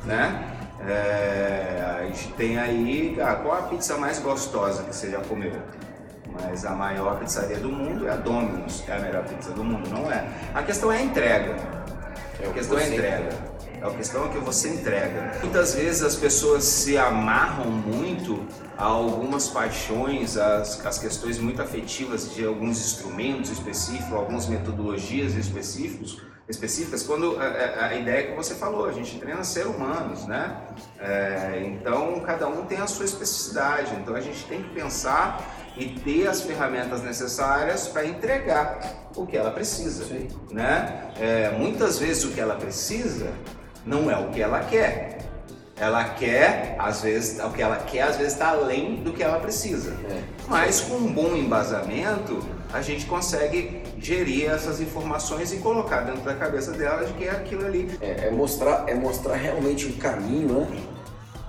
né? 0.04 0.48
É, 0.86 1.98
a 2.00 2.06
gente 2.06 2.32
tem 2.32 2.58
aí, 2.58 3.14
cara, 3.16 3.36
qual 3.36 3.58
a 3.58 3.62
pizza 3.62 3.96
mais 3.96 4.18
gostosa 4.18 4.82
que 4.82 4.94
você 4.94 5.10
já 5.10 5.20
comeu? 5.20 5.52
Mas 6.32 6.64
a 6.64 6.70
maior 6.70 7.18
pizzaria 7.18 7.58
do 7.58 7.68
mundo 7.68 8.08
é 8.08 8.12
a 8.12 8.16
Domino's, 8.16 8.82
é 8.88 8.96
a 8.96 8.98
melhor 8.98 9.24
pizza 9.24 9.50
do 9.52 9.62
mundo, 9.62 9.88
não 9.90 10.10
é? 10.10 10.26
A 10.54 10.62
questão 10.62 10.90
é 10.90 10.98
a 10.98 11.02
entrega. 11.02 11.56
É 12.40 12.48
a 12.48 12.52
questão 12.52 12.78
é 12.78 12.84
a 12.84 12.88
entrega. 12.88 13.51
É 13.82 13.86
a 13.86 13.90
questão 13.90 14.28
que 14.28 14.38
você 14.38 14.68
entrega. 14.68 15.40
Muitas 15.42 15.74
vezes 15.74 16.04
as 16.04 16.14
pessoas 16.14 16.62
se 16.62 16.96
amarram 16.96 17.68
muito 17.68 18.46
a 18.78 18.84
algumas 18.84 19.48
paixões, 19.48 20.36
as, 20.36 20.86
as 20.86 20.98
questões 21.00 21.40
muito 21.40 21.60
afetivas 21.60 22.32
de 22.32 22.46
alguns 22.46 22.78
instrumentos 22.78 23.50
específicos, 23.50 24.12
algumas 24.12 24.46
metodologias 24.46 25.34
específicos, 25.34 26.22
específicas, 26.48 27.02
quando 27.02 27.36
a, 27.40 27.42
a, 27.42 27.86
a, 27.86 27.94
ideia 27.96 28.28
que 28.28 28.36
você 28.36 28.54
falou, 28.54 28.86
a 28.86 28.92
gente 28.92 29.18
treina 29.18 29.42
ser 29.42 29.66
humanos, 29.66 30.26
né? 30.26 30.58
É, 31.00 31.64
então 31.66 32.20
cada 32.20 32.46
um 32.46 32.64
tem 32.64 32.78
a 32.78 32.86
sua 32.86 33.04
especificidade, 33.04 33.92
então 33.96 34.14
a 34.14 34.20
gente 34.20 34.44
tem 34.46 34.62
que 34.62 34.70
pensar 34.70 35.42
e 35.76 35.88
ter 35.88 36.28
as 36.28 36.42
ferramentas 36.42 37.02
necessárias 37.02 37.88
para 37.88 38.04
entregar 38.04 39.10
o 39.16 39.26
que 39.26 39.36
ela 39.36 39.50
precisa, 39.50 40.04
Sim. 40.04 40.28
né? 40.52 41.10
É, 41.18 41.50
muitas 41.50 41.98
vezes 41.98 42.24
o 42.24 42.28
que 42.28 42.40
ela 42.40 42.54
precisa 42.54 43.32
não 43.84 44.10
é 44.10 44.16
o 44.16 44.30
que 44.30 44.40
ela 44.40 44.60
quer. 44.60 45.18
Ela 45.76 46.04
quer, 46.04 46.76
às 46.78 47.02
vezes, 47.02 47.42
o 47.42 47.50
que 47.50 47.60
ela 47.60 47.76
quer 47.76 48.02
às 48.02 48.16
vezes 48.16 48.34
está 48.34 48.50
além 48.50 48.96
do 48.96 49.12
que 49.12 49.22
ela 49.22 49.38
precisa. 49.40 49.92
É. 50.08 50.22
Mas 50.46 50.80
com 50.80 50.94
um 50.94 51.12
bom 51.12 51.34
embasamento, 51.34 52.38
a 52.72 52.80
gente 52.80 53.06
consegue 53.06 53.82
gerir 53.98 54.50
essas 54.50 54.80
informações 54.80 55.52
e 55.52 55.56
colocar 55.56 56.02
dentro 56.02 56.22
da 56.22 56.34
cabeça 56.34 56.72
dela 56.72 57.04
de 57.04 57.12
que 57.14 57.24
é 57.24 57.30
aquilo 57.30 57.66
ali. 57.66 57.98
É, 58.00 58.28
é 58.28 58.30
mostrar, 58.30 58.84
é 58.88 58.94
mostrar 58.94 59.34
realmente 59.34 59.86
um 59.86 59.92
caminho, 59.92 60.60
né? 60.60 60.68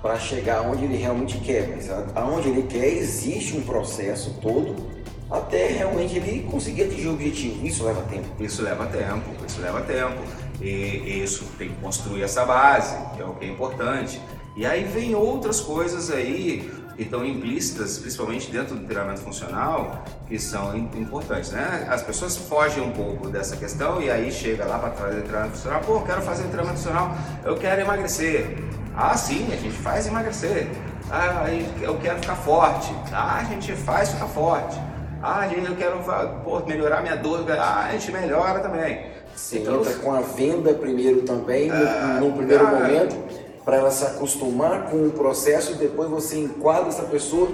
Para 0.02 0.18
chegar 0.18 0.62
onde 0.62 0.84
ele 0.84 0.96
realmente 0.96 1.38
quer. 1.38 1.68
Mas 1.68 1.88
aonde 2.14 2.48
ele 2.48 2.62
quer 2.62 2.86
existe 2.86 3.56
um 3.56 3.62
processo 3.62 4.38
todo 4.42 4.94
até 5.30 5.68
realmente 5.68 6.16
ele 6.16 6.46
conseguir 6.50 6.84
atingir 6.84 7.08
o 7.08 7.14
objetivo. 7.14 7.66
Isso 7.66 7.84
leva 7.84 8.02
tempo. 8.02 8.26
Isso 8.38 8.62
leva 8.62 8.86
tempo, 8.86 9.44
isso 9.46 9.60
leva 9.60 9.80
tempo. 9.80 10.43
E, 10.60 11.22
isso 11.22 11.44
tem 11.58 11.68
que 11.68 11.80
construir 11.80 12.22
essa 12.22 12.44
base, 12.44 12.96
que 13.14 13.22
é 13.22 13.24
o 13.24 13.34
que 13.34 13.44
é 13.44 13.48
importante. 13.48 14.20
E 14.56 14.64
aí 14.64 14.84
vem 14.84 15.14
outras 15.14 15.60
coisas 15.60 16.10
aí 16.10 16.70
que 16.96 17.02
estão 17.02 17.24
implícitas, 17.24 17.98
principalmente 17.98 18.50
dentro 18.50 18.76
do 18.76 18.86
treinamento 18.86 19.20
funcional, 19.20 20.04
que 20.28 20.38
são 20.38 20.76
importantes, 20.76 21.50
né? 21.50 21.86
As 21.90 22.02
pessoas 22.02 22.36
fogem 22.36 22.82
um 22.82 22.92
pouco 22.92 23.28
dessa 23.28 23.56
questão 23.56 24.00
e 24.00 24.10
aí 24.10 24.30
chega 24.30 24.64
lá 24.64 24.78
para 24.78 24.90
fazer 24.92 25.22
treinamento 25.22 25.56
funcional, 25.56 25.80
pô, 25.80 26.00
quero 26.02 26.22
fazer 26.22 26.44
treinamento 26.44 26.78
funcional, 26.78 27.16
eu 27.44 27.56
quero 27.56 27.80
emagrecer. 27.80 28.58
Ah, 28.96 29.16
sim, 29.16 29.52
a 29.52 29.56
gente 29.56 29.74
faz 29.74 30.06
emagrecer. 30.06 30.68
Ah, 31.10 31.46
eu 31.82 31.98
quero 31.98 32.20
ficar 32.20 32.36
forte. 32.36 32.94
Ah, 33.12 33.38
a 33.38 33.44
gente 33.44 33.72
faz 33.72 34.10
ficar 34.10 34.26
forte. 34.26 34.80
Ah, 35.20 35.48
eu 35.48 35.74
quero 35.74 35.98
pô, 36.44 36.60
melhorar 36.60 37.02
minha 37.02 37.16
dor. 37.16 37.44
Ah, 37.50 37.86
a 37.88 37.92
gente 37.92 38.12
melhora 38.12 38.60
também. 38.60 39.13
Você 39.34 39.58
então, 39.58 39.80
entra 39.80 39.94
com 39.94 40.12
a 40.12 40.20
venda 40.20 40.74
primeiro 40.74 41.22
também, 41.22 41.68
no, 41.68 41.74
ah, 41.74 42.18
no 42.20 42.32
primeiro 42.32 42.66
momento 42.66 43.16
para 43.64 43.78
ela 43.78 43.90
se 43.90 44.04
acostumar 44.04 44.90
com 44.90 45.06
o 45.06 45.10
processo 45.10 45.72
e 45.72 45.74
depois 45.76 46.10
você 46.10 46.38
enquadra 46.38 46.88
essa 46.88 47.04
pessoa 47.04 47.48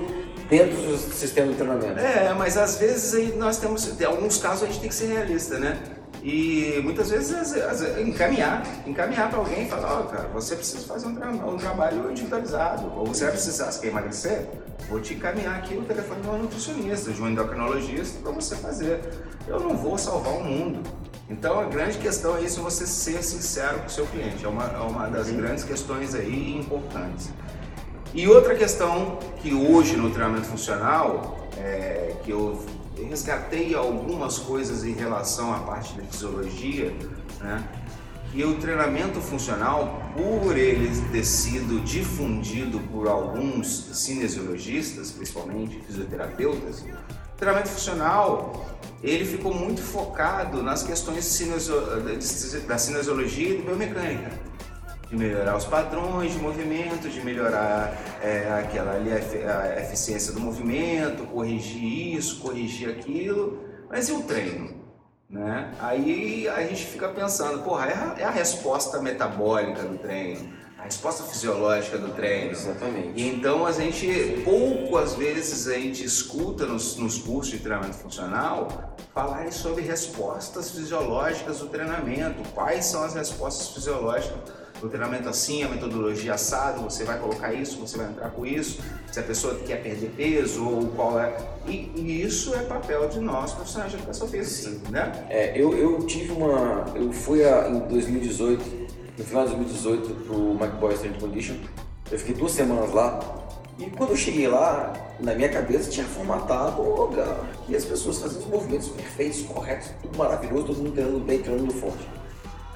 dentro 0.49 0.77
do 0.77 0.99
sistema 0.99 1.49
de 1.49 1.55
treinamento. 1.55 2.01
É, 2.01 2.35
mas 2.35 2.57
às 2.57 2.77
vezes 2.77 3.15
aí 3.15 3.37
nós 3.37 3.59
temos, 3.59 4.01
em 4.01 4.05
alguns 4.05 4.39
casos 4.39 4.65
a 4.65 4.67
gente 4.67 4.81
tem 4.81 4.89
que 4.89 4.95
ser 4.95 5.07
realista, 5.07 5.59
né? 5.59 5.81
E 6.23 6.81
muitas 6.83 7.09
vezes 7.09 7.55
encaminhar, 7.99 8.63
encaminhar 8.87 9.31
para 9.31 9.39
alguém 9.39 9.65
e 9.65 9.69
falar, 9.71 10.01
ó, 10.01 10.01
oh, 10.01 10.05
cara, 10.05 10.29
você 10.29 10.55
precisa 10.55 10.87
fazer 10.87 11.07
um, 11.07 11.15
tra 11.15 11.31
um, 11.31 11.57
trabalho 11.57 12.11
individualizado, 12.11 12.93
ou 12.95 13.07
você 13.07 13.25
vai 13.25 13.33
precisar, 13.33 13.73
se 13.73 13.81
quer 13.81 13.89
emagrecer, 13.89 14.47
vou 14.89 15.01
te 15.01 15.15
encaminhar 15.15 15.57
aqui 15.57 15.77
o 15.77 15.83
telefone 15.83 16.21
de 16.21 16.29
um 16.29 16.39
nutricionista, 16.39 17.11
de 17.11 17.23
um 17.23 17.29
endocrinologista 17.31 18.21
para 18.23 18.33
você 18.33 18.55
fazer. 18.57 19.01
Eu 19.49 19.61
não 19.61 19.75
vou 19.75 19.97
salvar 19.97 20.35
o 20.35 20.45
mundo, 20.45 20.83
então 21.31 21.61
a 21.61 21.65
grande 21.65 21.99
questão 21.99 22.37
é 22.37 22.43
isso, 22.43 22.61
você 22.61 22.87
ser 22.87 23.23
sincero 23.23 23.79
com 23.79 23.87
o 23.87 23.91
seu 23.91 24.07
cliente, 24.07 24.45
é 24.45 24.49
uma, 24.49 24.65
é 24.65 24.79
uma 24.79 25.07
das 25.09 25.29
uhum. 25.29 25.37
grandes 25.37 25.63
questões 25.63 26.15
aí 26.15 26.59
importantes. 26.59 27.31
E 28.13 28.27
outra 28.27 28.57
questão 28.57 29.21
que 29.41 29.55
hoje 29.55 29.97
no 29.97 30.11
treinamento 30.11 30.47
funcional, 30.47 31.49
é, 31.57 32.17
que 32.25 32.33
eu 32.33 32.61
resgatei 33.09 33.75
algumas 33.75 34.39
coisas 34.39 34.85
em 34.85 34.93
relação 34.93 35.55
à 35.55 35.61
parte 35.61 35.95
da 35.95 36.03
fisiologia, 36.03 36.93
né? 37.41 37.65
que 38.33 38.45
o 38.45 38.57
treinamento 38.59 39.21
funcional, 39.21 40.13
por 40.17 40.57
ele 40.57 40.89
ter 41.11 41.25
sido 41.25 41.81
difundido 41.85 42.79
por 42.93 43.09
alguns 43.09 43.89
cinesiologistas, 43.93 45.11
principalmente 45.11 45.81
fisioterapeutas, 45.87 46.85
treinamento 47.41 47.71
funcional 47.71 48.67
ele 49.03 49.25
ficou 49.25 49.55
muito 49.55 49.81
focado 49.81 50.63
nas 50.63 50.83
questões 50.83 51.41
da 52.69 52.77
cinesiologia 52.77 53.49
e 53.49 53.63
biomecânica, 53.63 54.31
de 55.09 55.17
melhorar 55.17 55.57
os 55.57 55.65
padrões 55.65 56.33
de 56.33 56.39
movimento, 56.39 57.09
de 57.09 57.25
melhorar 57.25 57.97
é, 58.23 58.53
aquela 58.61 58.93
ali, 58.93 59.11
a 59.11 59.81
eficiência 59.81 60.35
do 60.35 60.41
movimento, 60.41 61.25
corrigir 61.25 62.17
isso, 62.17 62.41
corrigir 62.41 62.91
aquilo, 62.91 63.65
mas 63.89 64.11
e 64.11 64.13
o 64.13 64.23
treino? 64.23 64.79
Né? 65.29 65.73
Aí 65.81 66.47
a 66.47 66.63
gente 66.65 66.85
fica 66.85 67.09
pensando, 67.09 67.63
porra, 67.63 67.87
é 67.87 67.95
a, 67.95 68.15
é 68.19 68.25
a 68.25 68.31
resposta 68.31 69.01
metabólica 69.01 69.83
do 69.83 69.97
treino 69.97 70.61
a 70.81 70.85
resposta 70.85 71.23
fisiológica 71.25 71.99
do 71.99 72.09
treino. 72.15 72.53
Exatamente. 72.53 73.23
Então 73.23 73.67
a 73.67 73.73
gente, 73.73 74.43
pouco 74.45 74.97
às 74.97 75.15
vezes, 75.15 75.69
a 75.69 75.75
gente 75.75 76.03
escuta 76.03 76.65
nos, 76.65 76.97
nos 76.97 77.19
cursos 77.19 77.53
de 77.53 77.59
treinamento 77.59 77.97
funcional 77.97 78.97
falarem 79.15 79.51
sobre 79.51 79.83
respostas 79.83 80.71
fisiológicas 80.71 81.59
do 81.59 81.67
treinamento. 81.67 82.49
Quais 82.55 82.87
são 82.87 83.03
as 83.03 83.15
respostas 83.15 83.69
fisiológicas 83.69 84.39
do 84.81 84.89
treinamento 84.89 85.29
assim, 85.29 85.63
a 85.63 85.69
metodologia 85.69 86.33
assado, 86.33 86.83
você 86.83 87.05
vai 87.05 87.19
colocar 87.19 87.53
isso, 87.53 87.79
você 87.79 87.99
vai 87.99 88.07
entrar 88.07 88.31
com 88.31 88.47
isso, 88.47 88.81
se 89.13 89.21
a 89.21 89.23
pessoa 89.23 89.55
quer 89.57 89.83
perder 89.83 90.11
peso 90.17 90.67
ou 90.67 90.87
qual 90.89 91.21
é. 91.21 91.37
E, 91.67 91.93
e 91.95 92.23
isso 92.23 92.55
é 92.55 92.63
papel 92.63 93.07
de 93.09 93.21
nós, 93.21 93.53
profissionais 93.53 93.93
de 93.93 93.99
educação 93.99 94.27
física, 94.27 94.89
né? 94.89 95.27
É, 95.29 95.61
eu, 95.61 95.77
eu 95.77 95.99
tive 96.07 96.33
uma. 96.33 96.87
Eu 96.95 97.13
fui 97.13 97.45
a, 97.45 97.69
em 97.69 97.81
2018 97.81 98.80
no 99.21 99.27
final 99.27 99.47
de 99.47 99.55
2018 99.55 100.15
para 100.25 100.35
o 100.35 100.51
McBoy 100.53 100.95
Strength 100.95 101.21
Condition. 101.21 101.57
Eu 102.11 102.19
fiquei 102.19 102.35
duas 102.35 102.53
semanas 102.53 102.91
lá 102.93 103.21
e 103.79 103.85
quando 103.91 104.11
eu 104.11 104.17
cheguei 104.17 104.49
lá, 104.49 104.93
na 105.21 105.35
minha 105.35 105.49
cabeça 105.49 105.91
tinha 105.91 106.07
formatado 106.07 106.81
um 106.81 106.95
lugar 106.95 107.37
que 107.67 107.77
as 107.77 107.85
pessoas 107.85 108.19
faziam 108.19 108.41
os 108.41 108.47
movimentos 108.49 108.89
perfeitos, 108.89 109.43
corretos, 109.43 109.91
tudo 110.01 110.17
maravilhoso, 110.17 110.65
todo 110.69 110.79
mundo 110.79 110.93
treinando 110.93 111.21
bem, 111.21 111.39
treinando 111.39 111.73
forte. 111.75 112.09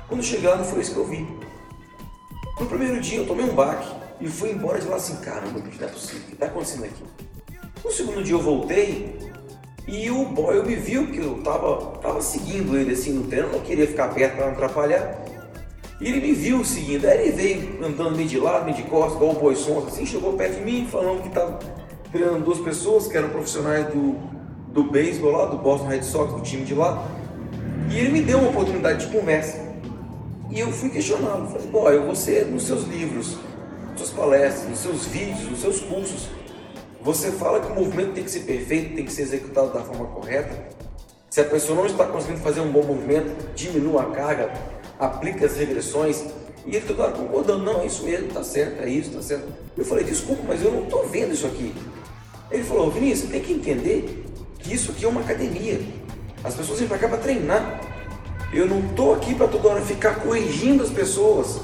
Quando 0.07 0.23
chegando 0.23 0.65
foi 0.65 0.83
isso 0.83 0.93
que 0.93 0.99
eu 0.99 1.07
vi. 1.07 1.27
No 2.61 2.67
primeiro 2.67 3.01
dia 3.01 3.19
eu 3.19 3.27
tomei 3.27 3.47
um 3.47 3.55
baque 3.55 3.89
e 4.21 4.29
fui 4.29 4.51
embora 4.51 4.79
de 4.79 4.87
lá 4.87 4.97
assim, 4.97 5.17
caramba, 5.17 5.59
não 5.59 5.87
é 5.87 5.91
possível, 5.91 6.21
o 6.21 6.25
que 6.25 6.33
está 6.35 6.47
acontecendo 6.47 6.85
aqui? 6.85 7.03
No 7.83 7.91
segundo 7.91 8.23
dia 8.23 8.35
eu 8.35 8.43
voltei 8.43 9.19
e 9.89 10.11
o 10.11 10.27
boy 10.27 10.63
me 10.63 10.77
viu 10.77 11.11
que 11.11 11.19
eu 11.19 11.43
tava, 11.43 11.99
tava 11.99 12.21
seguindo 12.21 12.77
ele 12.77 12.93
assim 12.93 13.15
no 13.15 13.27
treino, 13.27 13.51
não 13.51 13.61
queria 13.61 13.87
ficar 13.87 14.09
perto 14.09 14.37
para 14.37 14.47
não 14.47 14.53
atrapalhar. 14.53 15.24
E 16.01 16.09
ele 16.09 16.21
me 16.21 16.33
viu 16.33 16.65
seguindo, 16.65 17.07
aí 17.07 17.29
ele 17.29 17.33
veio 17.33 17.85
andando 17.85 18.17
meio 18.17 18.29
de 18.29 18.39
lado, 18.39 18.65
meio 18.65 18.77
de 18.77 18.83
costas, 18.85 19.15
igual 19.15 19.31
o 19.31 19.39
Boi 19.39 19.55
Sons, 19.55 19.87
assim, 19.87 20.05
chegou 20.05 20.33
perto 20.33 20.57
de 20.57 20.65
mim 20.65 20.89
falando 20.91 21.23
que 21.23 21.29
estava 21.29 21.59
treinando 22.11 22.45
duas 22.45 22.59
pessoas 22.59 23.07
que 23.07 23.17
eram 23.17 23.29
profissionais 23.29 23.87
do, 23.87 24.17
do 24.73 24.85
beisebol 24.85 25.31
lá, 25.31 25.47
do 25.47 25.59
Boston 25.59 25.87
Red 25.87 26.03
Sox, 26.03 26.33
do 26.33 26.41
time 26.41 26.65
de 26.65 26.75
lá. 26.75 27.07
E 27.91 27.99
ele 27.99 28.11
me 28.11 28.23
deu 28.23 28.39
uma 28.39 28.51
oportunidade 28.51 29.07
de 29.07 29.17
conversa. 29.17 29.63
E 30.51 30.61
eu 30.61 30.71
fui 30.73 30.91
questioná-lo, 30.91 31.49
falei, 31.49 31.67
boy, 31.69 31.99
você 32.07 32.45
nos 32.45 32.65
seus 32.65 32.85
livros, 32.85 33.39
nas 33.91 34.01
suas 34.01 34.11
palestras, 34.11 34.69
nos 34.69 34.79
seus 34.81 35.07
vídeos, 35.07 35.49
nos 35.51 35.61
seus 35.61 35.81
cursos, 35.81 36.29
você 37.01 37.31
fala 37.33 37.61
que 37.61 37.71
o 37.71 37.75
movimento 37.75 38.15
tem 38.15 38.25
que 38.25 38.31
ser 38.31 38.41
perfeito, 38.41 38.95
tem 38.97 39.05
que 39.05 39.13
ser 39.13 39.23
executado 39.23 39.73
da 39.73 39.81
forma 39.81 40.07
correta. 40.07 40.57
Se 41.31 41.41
a 41.41 41.45
pessoa 41.45 41.77
não 41.77 41.87
está 41.87 42.07
conseguindo 42.07 42.41
fazer 42.41 42.61
um 42.61 42.71
bom 42.71 42.83
movimento, 42.83 43.53
diminua 43.55 44.03
a 44.03 44.07
carga, 44.07 44.53
aplica 44.99 45.47
as 45.47 45.57
regressões. 45.57 46.25
E 46.67 46.77
ele 46.77 46.87
toda 46.87 47.05
hora 47.05 47.13
concordando, 47.13 47.63
não, 47.65 47.83
é 47.83 47.87
isso 47.87 48.05
mesmo, 48.05 48.29
tá 48.29 48.43
certo, 48.43 48.83
é 48.83 48.89
isso, 48.89 49.11
tá 49.11 49.23
certo. 49.23 49.47
Eu 49.77 49.85
falei, 49.85 50.05
desculpa, 50.05 50.43
mas 50.49 50.63
eu 50.63 50.73
não 50.73 50.85
estou 50.85 51.07
vendo 51.07 51.33
isso 51.33 51.47
aqui. 51.47 51.75
Ele 52.51 52.65
falou, 52.65 52.91
Vinícius, 52.91 53.31
tem 53.31 53.43
que 53.43 53.53
entender 53.53 54.25
que 54.59 54.75
isso 54.75 54.93
aqui 54.93 55.05
é 55.05 55.09
uma 55.09 55.21
academia. 55.21 55.81
As 56.43 56.55
pessoas 56.55 56.79
vêm 56.79 56.89
para 56.89 56.99
cá 56.99 57.17
treinar. 57.17 57.81
Eu 58.53 58.67
não 58.67 58.81
estou 58.81 59.15
aqui 59.15 59.35
para 59.35 59.49
toda 59.49 59.69
hora 59.69 59.81
ficar 59.83 60.21
corrigindo 60.21 60.83
as 60.83 60.91
pessoas. 60.91 61.61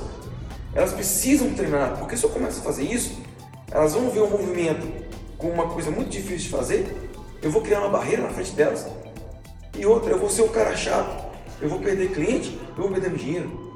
Elas 0.74 0.92
precisam 0.92 1.52
treinar, 1.54 1.96
porque 1.98 2.16
se 2.16 2.24
eu 2.24 2.30
começo 2.30 2.60
a 2.60 2.62
fazer 2.62 2.84
isso, 2.84 3.18
elas 3.70 3.94
vão 3.94 4.10
ver 4.10 4.20
um 4.22 4.30
movimento 4.30 4.86
com 5.38 5.48
uma 5.48 5.68
coisa 5.68 5.90
muito 5.90 6.10
difícil 6.10 6.38
de 6.38 6.48
fazer, 6.50 7.10
eu 7.42 7.50
vou 7.50 7.62
criar 7.62 7.80
uma 7.80 7.88
barreira 7.88 8.22
na 8.22 8.28
frente 8.28 8.52
delas. 8.52 8.86
E 9.76 9.86
outra, 9.86 10.10
eu 10.12 10.18
vou 10.18 10.28
ser 10.28 10.42
o 10.42 10.48
cara 10.48 10.76
chato 10.76 11.29
eu 11.60 11.68
vou 11.68 11.78
perder 11.80 12.12
cliente, 12.12 12.58
eu 12.76 12.82
vou 12.82 12.92
perder 12.92 13.10
dinheiro. 13.14 13.70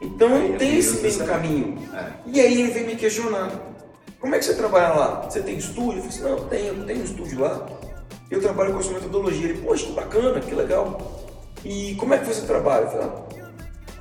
Então 0.00 0.34
aí, 0.34 0.56
tem 0.56 0.78
esse 0.78 1.02
meio 1.02 1.26
caminho. 1.26 1.78
É. 1.92 2.12
E 2.26 2.40
aí 2.40 2.62
ele 2.62 2.72
vem 2.72 2.86
me 2.86 2.96
questionar. 2.96 3.50
Como 4.20 4.34
é 4.34 4.38
que 4.38 4.44
você 4.44 4.54
trabalha 4.54 4.94
lá? 4.94 5.22
Você 5.22 5.40
tem 5.42 5.56
estúdio? 5.56 5.98
Eu 5.98 6.02
falei 6.02 6.08
assim, 6.08 6.22
não, 6.22 6.48
tenho, 6.48 6.74
não 6.74 6.86
tenho 6.86 7.04
estúdio 7.04 7.40
lá. 7.40 7.66
Eu 8.30 8.40
trabalho 8.40 8.72
com 8.72 8.78
a 8.78 8.82
sua 8.82 8.94
metodologia. 8.94 9.48
Ele, 9.48 9.60
poxa, 9.60 9.86
que 9.86 9.92
bacana, 9.92 10.40
que 10.40 10.54
legal. 10.54 11.26
E 11.64 11.94
como 11.96 12.14
é 12.14 12.18
que 12.18 12.26
você 12.26 12.46
trabalha? 12.46 12.84
Eu 12.84 12.90
falei, 12.90 13.06
ah, 13.06 13.28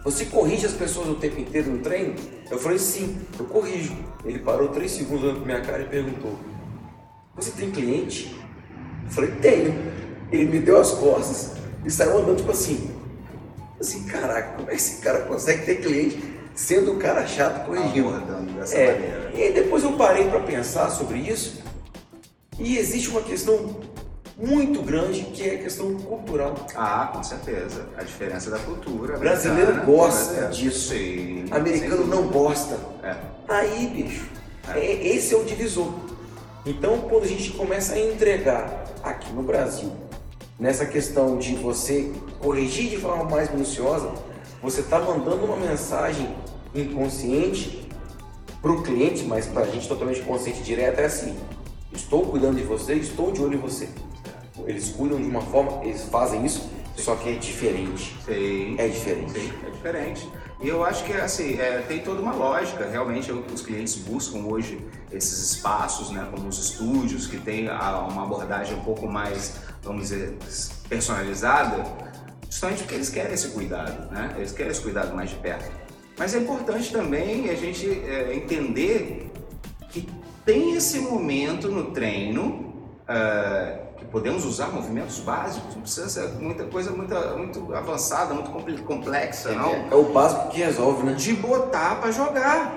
você 0.04 0.26
corrige 0.26 0.66
as 0.66 0.74
pessoas 0.74 1.10
o 1.10 1.16
tempo 1.16 1.40
inteiro 1.40 1.70
no 1.72 1.80
treino? 1.80 2.16
Eu 2.50 2.58
falei, 2.58 2.80
sim, 2.80 3.20
eu 3.38 3.46
corrijo. 3.46 3.96
Ele 4.24 4.40
parou 4.40 4.70
três 4.70 4.92
segundos 4.92 5.24
olhando 5.24 5.38
pra 5.38 5.46
minha 5.46 5.62
cara 5.62 5.84
e 5.84 5.86
perguntou, 5.86 6.38
você 7.36 7.52
tem 7.52 7.72
cliente? 7.72 8.36
Eu 9.06 9.12
falei, 9.12 9.32
tenho. 9.42 9.76
Ele 10.32 10.46
me 10.46 10.60
deu 10.60 10.80
as 10.80 10.92
costas 10.92 11.54
e 11.86 11.92
saiu 11.92 12.18
andando 12.18 12.38
tipo 12.38 12.52
assim, 12.52 12.90
Assim, 13.80 14.06
caraca, 14.06 14.54
como 14.56 14.68
é 14.70 14.72
que 14.72 14.78
esse 14.78 15.02
cara 15.02 15.20
consegue 15.22 15.66
ter 15.66 15.76
cliente 15.82 16.20
sendo 16.56 16.94
um 16.94 17.00
cara 17.00 17.26
chato 17.28 17.66
corrigindo? 17.66 18.10
Abordando 18.10 18.52
dessa 18.54 18.76
É, 18.78 18.92
maneira. 18.94 19.32
e 19.36 19.44
aí 19.44 19.54
depois 19.54 19.84
eu 19.84 19.94
parei 19.94 20.28
para 20.30 20.40
pensar 20.40 20.90
sobre 20.90 21.20
isso 21.20 21.62
e 22.58 22.78
existe 22.78 23.10
uma 23.10 23.22
questão 23.22 23.78
muito 24.36 24.82
grande 24.82 25.22
que 25.24 25.48
é 25.48 25.56
a 25.56 25.58
questão 25.60 25.94
cultural. 25.96 26.56
Ah, 26.76 27.10
com 27.14 27.24
certeza. 27.24 27.88
A 27.98 28.04
diferença 28.04 28.50
da 28.52 28.60
cultura. 28.60 29.16
O 29.18 29.20
brasileiro 29.20 29.84
gosta 29.84 30.42
é, 30.42 30.48
disso. 30.50 30.90
Sim, 30.90 31.46
Americano 31.52 32.06
não 32.06 32.28
gosta. 32.28 32.78
É. 33.04 33.16
Aí, 33.48 33.88
bicho, 33.88 34.28
é- 34.76 35.08
esse 35.08 35.34
é 35.34 35.38
o 35.38 35.44
divisor. 35.44 35.92
Então, 36.66 37.00
quando 37.02 37.24
a 37.24 37.28
gente 37.28 37.52
começa 37.52 37.94
a 37.96 38.00
entregar 38.00 38.84
aqui 39.04 39.32
no 39.34 39.42
Brasil, 39.42 39.92
nessa 40.60 40.86
questão 40.86 41.38
de 41.38 41.56
você 41.56 42.12
corrigir 42.40 42.90
de 42.90 42.98
forma 42.98 43.24
mais 43.26 43.52
minuciosa, 43.52 44.12
você 44.62 44.82
está 44.82 45.00
mandando 45.00 45.46
uma 45.46 45.58
mensagem 45.58 46.36
inconsciente 46.74 47.88
para 48.62 48.72
o 48.72 48.82
cliente, 48.82 49.24
mas 49.24 49.46
para 49.46 49.62
a 49.62 49.68
gente 49.68 49.88
totalmente 49.88 50.22
consciente 50.22 50.62
direta 50.64 51.02
é 51.02 51.06
assim: 51.06 51.36
estou 51.92 52.26
cuidando 52.26 52.58
de 52.58 52.64
você, 52.64 52.94
estou 52.96 53.32
de 53.32 53.42
olho 53.42 53.56
em 53.56 53.62
você. 53.62 53.88
Eles 54.66 54.90
cuidam 54.90 55.20
de 55.20 55.28
uma 55.28 55.42
forma, 55.42 55.84
eles 55.84 56.04
fazem 56.06 56.46
isso, 56.46 56.68
só 56.96 57.16
que 57.16 57.30
é 57.30 57.34
diferente. 57.34 58.16
Sim. 58.26 58.76
É 58.78 58.88
diferente. 58.88 59.54
É 59.66 59.70
diferente. 59.70 60.28
E 60.60 60.68
eu 60.68 60.84
acho 60.84 61.04
que 61.04 61.14
assim, 61.14 61.60
é, 61.60 61.84
tem 61.88 62.00
toda 62.00 62.20
uma 62.20 62.34
lógica, 62.34 62.90
realmente 62.90 63.32
os 63.32 63.62
clientes 63.62 63.96
buscam 63.96 64.40
hoje, 64.40 64.82
esses 65.12 65.52
espaços, 65.52 66.10
né, 66.10 66.28
como 66.32 66.48
os 66.48 66.58
estúdios, 66.58 67.28
que 67.28 67.38
tem 67.38 67.70
uma 67.70 68.24
abordagem 68.24 68.76
um 68.76 68.84
pouco 68.84 69.08
mais, 69.08 69.58
vamos 69.84 70.10
dizer, 70.10 70.38
personalizada, 70.90 71.84
justamente 72.50 72.80
porque 72.80 72.96
eles 72.96 73.10
querem 73.10 73.34
esse 73.34 73.50
cuidado, 73.50 74.12
né? 74.12 74.34
Eles 74.38 74.52
querem 74.52 74.72
esse 74.72 74.82
cuidado 74.82 75.16
mais 75.16 75.30
de 75.30 75.36
perto. 75.38 75.72
Mas 76.18 76.34
é 76.34 76.40
importante 76.40 76.92
também 76.92 77.50
a 77.50 77.56
gente 77.56 77.88
é, 77.88 78.36
entender 78.36 79.32
que 79.90 80.08
tem 80.46 80.76
esse 80.76 81.00
momento 81.00 81.70
no 81.70 81.92
treino 81.92 82.90
é, 83.08 83.80
que 83.98 84.06
podemos 84.06 84.46
usar 84.46 84.68
movimentos 84.68 85.20
básicos, 85.20 85.76
não 85.76 85.82
precisa 85.82 86.10
ser 86.10 86.28
muita 86.40 86.66
coisa 86.66 86.92
muito, 86.92 87.14
muito 87.38 87.74
avançada, 87.74 88.34
muito 88.34 88.52
complexa, 88.84 89.52
não. 89.52 89.70
É, 89.70 89.88
é 89.92 89.96
o 89.96 90.12
básico 90.12 90.50
que 90.50 90.60
resolve, 90.60 91.04
né? 91.04 91.14
De 91.14 91.34
botar 91.34 91.96
para 92.02 92.12
jogar. 92.12 92.77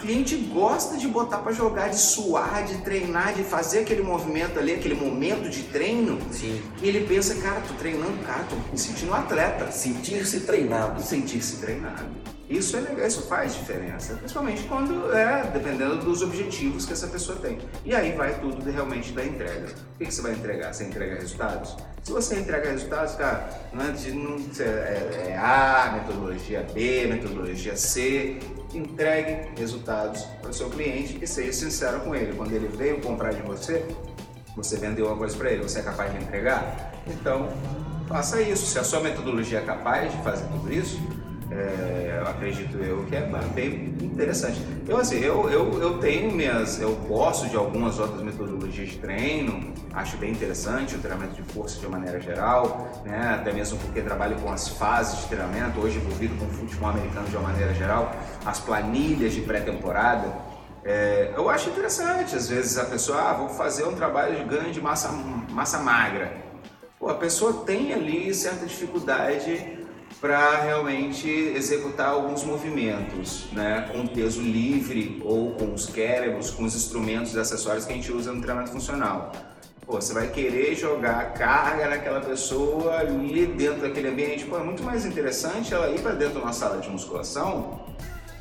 O 0.00 0.02
cliente 0.02 0.34
gosta 0.34 0.96
de 0.96 1.06
botar 1.06 1.40
para 1.40 1.52
jogar, 1.52 1.88
de 1.88 1.98
suar, 1.98 2.64
de 2.64 2.78
treinar, 2.78 3.34
de 3.34 3.42
fazer 3.44 3.80
aquele 3.80 4.00
movimento 4.00 4.58
ali, 4.58 4.72
aquele 4.72 4.94
momento 4.94 5.50
de 5.50 5.64
treino. 5.64 6.18
Sim. 6.32 6.58
E 6.80 6.88
ele 6.88 7.06
pensa, 7.06 7.34
cara, 7.34 7.60
tô 7.60 7.74
treinando, 7.74 8.16
cara, 8.24 8.44
tô 8.44 8.56
me 8.72 8.78
sentindo 8.78 9.10
um 9.10 9.14
atleta 9.14 9.70
Sentir-se 9.70 10.40
treinado. 10.40 11.02
sentir-se 11.02 11.56
treinado. 11.56 12.06
Isso 12.50 12.76
é 12.76 12.80
legal, 12.80 13.06
isso 13.06 13.22
faz 13.22 13.54
diferença, 13.54 14.14
principalmente 14.14 14.64
quando 14.64 15.14
é 15.14 15.44
dependendo 15.52 15.98
dos 15.98 16.20
objetivos 16.20 16.84
que 16.84 16.92
essa 16.92 17.06
pessoa 17.06 17.38
tem. 17.38 17.60
E 17.84 17.94
aí 17.94 18.10
vai 18.16 18.40
tudo 18.40 18.60
de, 18.64 18.72
realmente 18.72 19.12
da 19.12 19.24
entrega. 19.24 19.68
O 19.94 19.98
que, 19.98 20.06
que 20.06 20.12
você 20.12 20.20
vai 20.20 20.32
entregar? 20.32 20.74
Você 20.74 20.82
entrega 20.82 21.14
resultados? 21.14 21.76
Se 22.02 22.10
você 22.10 22.40
entrega 22.40 22.68
resultados, 22.72 23.14
cara, 23.14 23.48
não 23.72 23.84
é, 23.84 23.92
de, 23.92 24.10
não, 24.12 24.36
é, 24.58 24.62
é- 24.62 25.30
é 25.30 25.36
A, 25.38 25.92
metodologia 26.02 26.66
B, 26.74 27.06
metodologia 27.06 27.76
C, 27.76 28.40
entregue 28.74 29.50
resultados 29.56 30.24
para 30.42 30.50
o 30.50 30.52
seu 30.54 30.68
cliente 30.70 31.20
e 31.22 31.26
seja 31.28 31.52
sincero 31.52 32.00
com 32.00 32.16
ele. 32.16 32.34
Quando 32.36 32.52
ele 32.52 32.66
veio 32.66 33.00
comprar 33.00 33.32
de 33.32 33.42
você, 33.42 33.86
você 34.56 34.76
vendeu 34.76 35.06
uma 35.06 35.16
coisa 35.16 35.36
para 35.36 35.52
ele, 35.52 35.62
você 35.62 35.78
é 35.78 35.82
capaz 35.82 36.10
de 36.12 36.18
entregar? 36.18 36.94
Então, 37.06 37.48
faça 38.08 38.42
isso. 38.42 38.66
Se 38.66 38.76
a 38.76 38.82
sua 38.82 38.98
metodologia 39.00 39.58
é 39.60 39.62
capaz 39.62 40.10
de 40.10 40.20
fazer 40.24 40.46
tudo 40.48 40.72
isso, 40.72 40.98
é, 41.50 42.22
acredito 42.26 42.78
eu 42.78 43.04
que 43.06 43.16
é 43.16 43.28
bem 43.54 43.96
interessante. 44.00 44.60
Eu 44.86 44.98
assim, 44.98 45.18
eu, 45.18 45.50
eu, 45.50 45.80
eu 45.80 45.98
tenho 45.98 46.30
minhas, 46.30 46.80
eu 46.80 46.94
gosto 46.94 47.48
de 47.48 47.56
algumas 47.56 47.98
outras 47.98 48.22
metodologias 48.22 48.90
de 48.90 48.98
treino, 48.98 49.74
acho 49.92 50.16
bem 50.16 50.30
interessante 50.30 50.94
o 50.94 50.98
treinamento 50.98 51.34
de 51.34 51.52
força 51.52 51.80
de 51.80 51.86
uma 51.86 51.98
maneira 51.98 52.20
geral, 52.20 52.88
né? 53.04 53.36
até 53.40 53.52
mesmo 53.52 53.78
porque 53.78 54.00
trabalho 54.00 54.36
com 54.36 54.52
as 54.52 54.68
fases 54.68 55.22
de 55.22 55.26
treinamento, 55.26 55.80
hoje 55.80 55.98
envolvido 55.98 56.36
com 56.36 56.44
o 56.44 56.50
futebol 56.50 56.90
americano 56.90 57.28
de 57.28 57.36
uma 57.36 57.48
maneira 57.48 57.74
geral, 57.74 58.14
as 58.44 58.60
planilhas 58.60 59.32
de 59.32 59.40
pré-temporada. 59.40 60.32
É, 60.84 61.32
eu 61.36 61.50
acho 61.50 61.68
interessante, 61.68 62.36
às 62.36 62.48
vezes 62.48 62.78
a 62.78 62.84
pessoa, 62.84 63.20
ah, 63.20 63.32
vou 63.34 63.48
fazer 63.48 63.84
um 63.84 63.94
trabalho 63.94 64.36
de 64.36 64.44
ganho 64.44 64.72
de 64.72 64.80
massa, 64.80 65.10
massa 65.50 65.78
magra. 65.78 66.32
Pô, 66.98 67.08
a 67.08 67.14
pessoa 67.14 67.64
tem 67.64 67.92
ali 67.92 68.32
certa 68.32 68.64
dificuldade 68.66 69.79
para 70.20 70.60
realmente 70.62 71.28
executar 71.28 72.10
alguns 72.10 72.44
movimentos, 72.44 73.46
né, 73.52 73.88
com 73.90 74.06
peso 74.06 74.42
livre 74.42 75.20
ou 75.24 75.52
com 75.52 75.72
os 75.72 75.86
cérebros, 75.86 76.50
com 76.50 76.64
os 76.64 76.76
instrumentos 76.76 77.34
e 77.34 77.40
acessórios 77.40 77.86
que 77.86 77.92
a 77.92 77.96
gente 77.96 78.12
usa 78.12 78.30
no 78.30 78.40
treinamento 78.42 78.70
funcional. 78.70 79.32
Pô, 79.86 79.94
você 80.00 80.12
vai 80.12 80.28
querer 80.28 80.74
jogar 80.74 81.32
carga 81.32 81.88
naquela 81.88 82.20
pessoa 82.20 82.98
ali 82.98 83.46
dentro 83.46 83.80
daquele 83.80 84.08
ambiente. 84.08 84.44
Pô, 84.44 84.58
é 84.58 84.62
muito 84.62 84.82
mais 84.82 85.06
interessante 85.06 85.72
ela 85.72 85.90
ir 85.90 86.00
para 86.00 86.12
dentro 86.12 86.34
de 86.34 86.42
uma 86.42 86.52
sala 86.52 86.78
de 86.78 86.88
musculação 86.90 87.80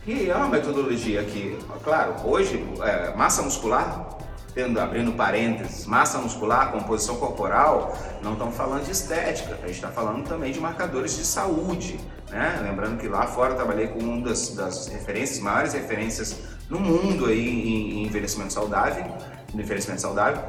e 0.05 0.29
é 0.29 0.35
uma 0.35 0.49
metodologia 0.49 1.23
que, 1.23 1.57
claro, 1.83 2.15
hoje, 2.25 2.63
é, 2.83 3.15
massa 3.15 3.41
muscular, 3.41 4.17
tendo, 4.59 4.77
abrindo 4.77 5.13
parênteses, 5.13 5.85
massa 5.85 6.17
muscular, 6.17 6.73
composição 6.73 7.15
corporal, 7.15 7.97
não 8.21 8.33
estão 8.33 8.51
falando 8.51 8.83
de 8.83 8.91
estética, 8.91 9.53
a 9.53 9.67
gente 9.67 9.75
está 9.75 9.87
falando 9.87 10.27
também 10.27 10.51
de 10.51 10.59
marcadores 10.59 11.15
de 11.15 11.23
saúde. 11.23 11.97
Né? 12.29 12.59
Lembrando 12.61 12.99
que 12.99 13.07
lá 13.07 13.25
fora 13.25 13.53
eu 13.53 13.55
trabalhei 13.55 13.87
com 13.87 13.99
uma 13.99 14.21
das, 14.21 14.49
das 14.49 14.87
referências, 14.87 15.39
maiores 15.39 15.71
referências 15.71 16.35
no 16.69 16.77
mundo 16.77 17.27
aí 17.27 17.47
em, 17.47 17.99
em 17.99 18.05
envelhecimento 18.05 18.51
saudável, 18.51 19.05
no 19.53 19.61
envelhecimento 19.61 20.01
saudável. 20.01 20.43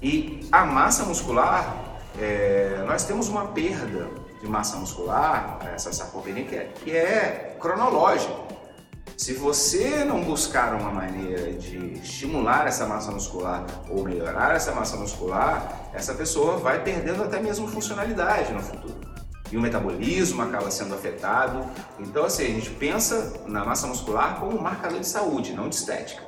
E 0.00 0.48
a 0.52 0.64
massa 0.64 1.04
muscular, 1.04 1.76
é, 2.20 2.84
nós 2.86 3.02
temos 3.02 3.28
uma 3.28 3.48
perda 3.48 4.08
de 4.40 4.48
massa 4.48 4.76
muscular, 4.76 5.58
essa 5.74 5.92
sarcopenia, 5.92 6.44
que 6.44 6.54
é, 6.54 6.70
que 6.84 6.96
é 6.96 7.56
cronológica. 7.58 8.32
Se 9.20 9.34
você 9.34 10.02
não 10.02 10.22
buscar 10.22 10.72
uma 10.72 10.90
maneira 10.90 11.52
de 11.52 11.92
estimular 12.02 12.66
essa 12.66 12.86
massa 12.86 13.10
muscular 13.10 13.66
ou 13.90 14.02
melhorar 14.02 14.56
essa 14.56 14.72
massa 14.72 14.96
muscular, 14.96 15.90
essa 15.92 16.14
pessoa 16.14 16.56
vai 16.56 16.82
perdendo 16.82 17.22
até 17.22 17.38
mesmo 17.38 17.68
funcionalidade 17.68 18.50
no 18.50 18.62
futuro. 18.62 18.98
E 19.52 19.58
o 19.58 19.60
metabolismo 19.60 20.40
acaba 20.40 20.70
sendo 20.70 20.94
afetado. 20.94 21.68
Então, 21.98 22.24
assim, 22.24 22.44
a 22.44 22.46
gente 22.46 22.70
pensa 22.70 23.42
na 23.46 23.62
massa 23.62 23.86
muscular 23.86 24.40
como 24.40 24.56
um 24.56 24.62
marcador 24.62 25.00
de 25.00 25.06
saúde, 25.06 25.52
não 25.52 25.68
de 25.68 25.74
estética. 25.74 26.22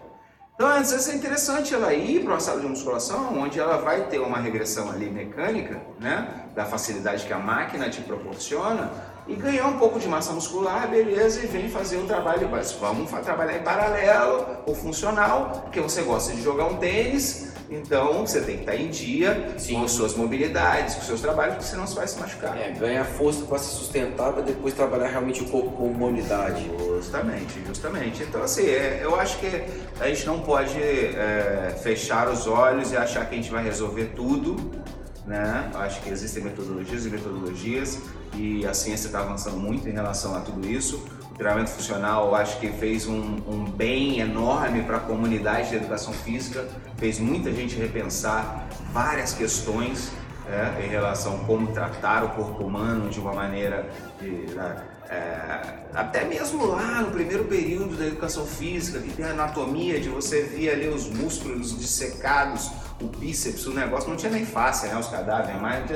Então, 0.54 0.68
às 0.68 0.90
vezes 0.90 1.08
é 1.08 1.14
interessante 1.14 1.72
ela 1.72 1.94
ir 1.94 2.22
para 2.22 2.34
uma 2.34 2.40
sala 2.40 2.60
de 2.60 2.66
musculação, 2.66 3.38
onde 3.38 3.58
ela 3.58 3.78
vai 3.78 4.06
ter 4.08 4.18
uma 4.18 4.36
regressão 4.36 4.90
ali 4.90 5.08
mecânica, 5.08 5.80
né, 5.98 6.44
da 6.54 6.66
facilidade 6.66 7.24
que 7.24 7.32
a 7.32 7.38
máquina 7.38 7.88
te 7.88 8.02
proporciona, 8.02 8.90
e 9.26 9.34
ganhar 9.34 9.66
um 9.66 9.78
pouco 9.78 9.98
de 9.98 10.08
massa 10.08 10.32
muscular, 10.32 10.88
beleza, 10.88 11.40
e 11.42 11.46
vem 11.46 11.68
fazer 11.68 11.98
o 11.98 12.06
trabalho, 12.06 12.48
mas 12.50 12.72
vamos 12.72 13.10
trabalhar 13.10 13.56
em 13.56 13.62
paralelo, 13.62 14.46
o 14.66 14.74
funcional, 14.74 15.62
porque 15.62 15.80
você 15.80 16.02
gosta 16.02 16.32
de 16.32 16.42
jogar 16.42 16.66
um 16.66 16.76
tênis, 16.76 17.52
então 17.70 18.26
você 18.26 18.40
tem 18.40 18.56
que 18.56 18.62
estar 18.62 18.76
em 18.76 18.90
dia 18.90 19.54
Sim. 19.56 19.74
com 19.74 19.84
as 19.84 19.92
suas 19.92 20.14
mobilidades, 20.14 20.94
com 20.94 21.00
os 21.00 21.06
seus 21.06 21.20
trabalhos, 21.20 21.54
porque 21.54 21.68
senão 21.68 21.86
você 21.86 21.94
vai 21.94 22.06
se 22.06 22.18
machucar. 22.20 22.58
É, 22.58 22.70
ganhar 22.70 23.04
força 23.04 23.44
para 23.44 23.58
se 23.58 23.74
sustentar 23.76 24.32
para 24.32 24.42
depois 24.42 24.74
trabalhar 24.74 25.08
realmente 25.08 25.42
o 25.42 25.46
corpo 25.46 25.70
com 25.70 25.84
humanidade. 25.84 26.70
Justamente, 26.96 27.62
justamente. 27.66 28.22
Então, 28.22 28.42
assim, 28.42 28.66
é, 28.66 29.00
eu 29.02 29.18
acho 29.18 29.38
que 29.38 29.64
a 30.00 30.08
gente 30.08 30.26
não 30.26 30.40
pode 30.40 30.78
é, 30.78 31.74
fechar 31.82 32.28
os 32.28 32.46
olhos 32.46 32.92
e 32.92 32.96
achar 32.96 33.26
que 33.26 33.34
a 33.34 33.38
gente 33.38 33.50
vai 33.50 33.64
resolver 33.64 34.12
tudo, 34.14 34.82
né? 35.26 35.70
Acho 35.74 36.00
que 36.02 36.10
existem 36.10 36.42
metodologias 36.42 37.06
e 37.06 37.10
metodologias 37.10 38.00
e 38.34 38.66
a 38.66 38.74
ciência 38.74 39.06
está 39.06 39.20
avançando 39.20 39.56
muito 39.56 39.88
em 39.88 39.92
relação 39.92 40.34
a 40.34 40.40
tudo 40.40 40.66
isso. 40.68 41.04
O 41.30 41.34
treinamento 41.34 41.70
funcional, 41.70 42.34
acho 42.34 42.58
que 42.60 42.68
fez 42.68 43.06
um, 43.06 43.36
um 43.48 43.64
bem 43.64 44.20
enorme 44.20 44.82
para 44.82 44.98
a 44.98 45.00
comunidade 45.00 45.70
de 45.70 45.76
educação 45.76 46.12
física, 46.12 46.66
fez 46.96 47.18
muita 47.18 47.52
gente 47.52 47.74
repensar 47.76 48.68
várias 48.92 49.32
questões 49.32 50.12
é, 50.48 50.84
em 50.84 50.88
relação 50.88 51.36
a 51.36 51.38
como 51.44 51.68
tratar 51.68 52.24
o 52.24 52.30
corpo 52.30 52.64
humano 52.64 53.08
de 53.08 53.18
uma 53.18 53.32
maneira 53.32 53.88
de, 54.20 54.54
né, 54.54 54.82
é, 55.12 55.82
até 55.94 56.24
mesmo 56.24 56.64
lá 56.66 57.02
no 57.02 57.10
primeiro 57.10 57.44
período 57.44 57.96
da 57.96 58.06
educação 58.06 58.46
física, 58.46 58.98
que 58.98 59.10
tem 59.10 59.26
a 59.26 59.30
anatomia 59.30 60.00
de 60.00 60.08
você 60.08 60.42
ver 60.42 60.70
ali 60.70 60.88
os 60.88 61.06
músculos 61.06 61.78
dissecados, 61.78 62.70
o 63.00 63.06
bíceps, 63.06 63.66
o 63.66 63.74
negócio, 63.74 64.08
não 64.08 64.16
tinha 64.16 64.32
nem 64.32 64.46
face, 64.46 64.86
né, 64.86 64.96
os 64.96 65.08
cadáveres, 65.08 65.60
mas 65.60 65.90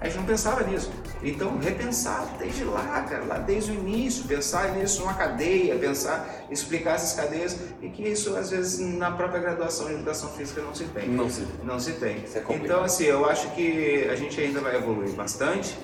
a 0.00 0.04
gente 0.06 0.16
não 0.16 0.24
pensava 0.24 0.64
nisso. 0.64 0.90
Então, 1.22 1.56
repensar 1.58 2.26
desde 2.36 2.64
lá, 2.64 3.02
cara, 3.08 3.24
lá 3.24 3.38
desde 3.38 3.70
o 3.70 3.74
início, 3.74 4.24
pensar 4.24 4.72
nisso 4.72 5.02
numa 5.02 5.14
cadeia, 5.14 5.76
pensar, 5.76 6.46
explicar 6.50 6.96
essas 6.96 7.12
cadeias, 7.12 7.56
e 7.80 7.90
que 7.90 8.02
isso, 8.02 8.34
às 8.34 8.50
vezes, 8.50 8.80
na 8.80 9.12
própria 9.12 9.40
graduação 9.40 9.88
em 9.88 9.94
educação 9.94 10.30
física 10.30 10.62
não 10.62 10.74
se 10.74 10.84
tem. 10.86 11.08
Não 11.08 11.30
se 11.30 11.46
Não 11.62 11.78
se 11.78 11.92
tem. 11.92 12.24
É 12.34 12.54
então, 12.54 12.82
assim, 12.82 13.04
eu 13.04 13.24
acho 13.24 13.48
que 13.50 14.08
a 14.10 14.16
gente 14.16 14.40
ainda 14.40 14.60
vai 14.60 14.74
evoluir 14.74 15.12
bastante 15.12 15.78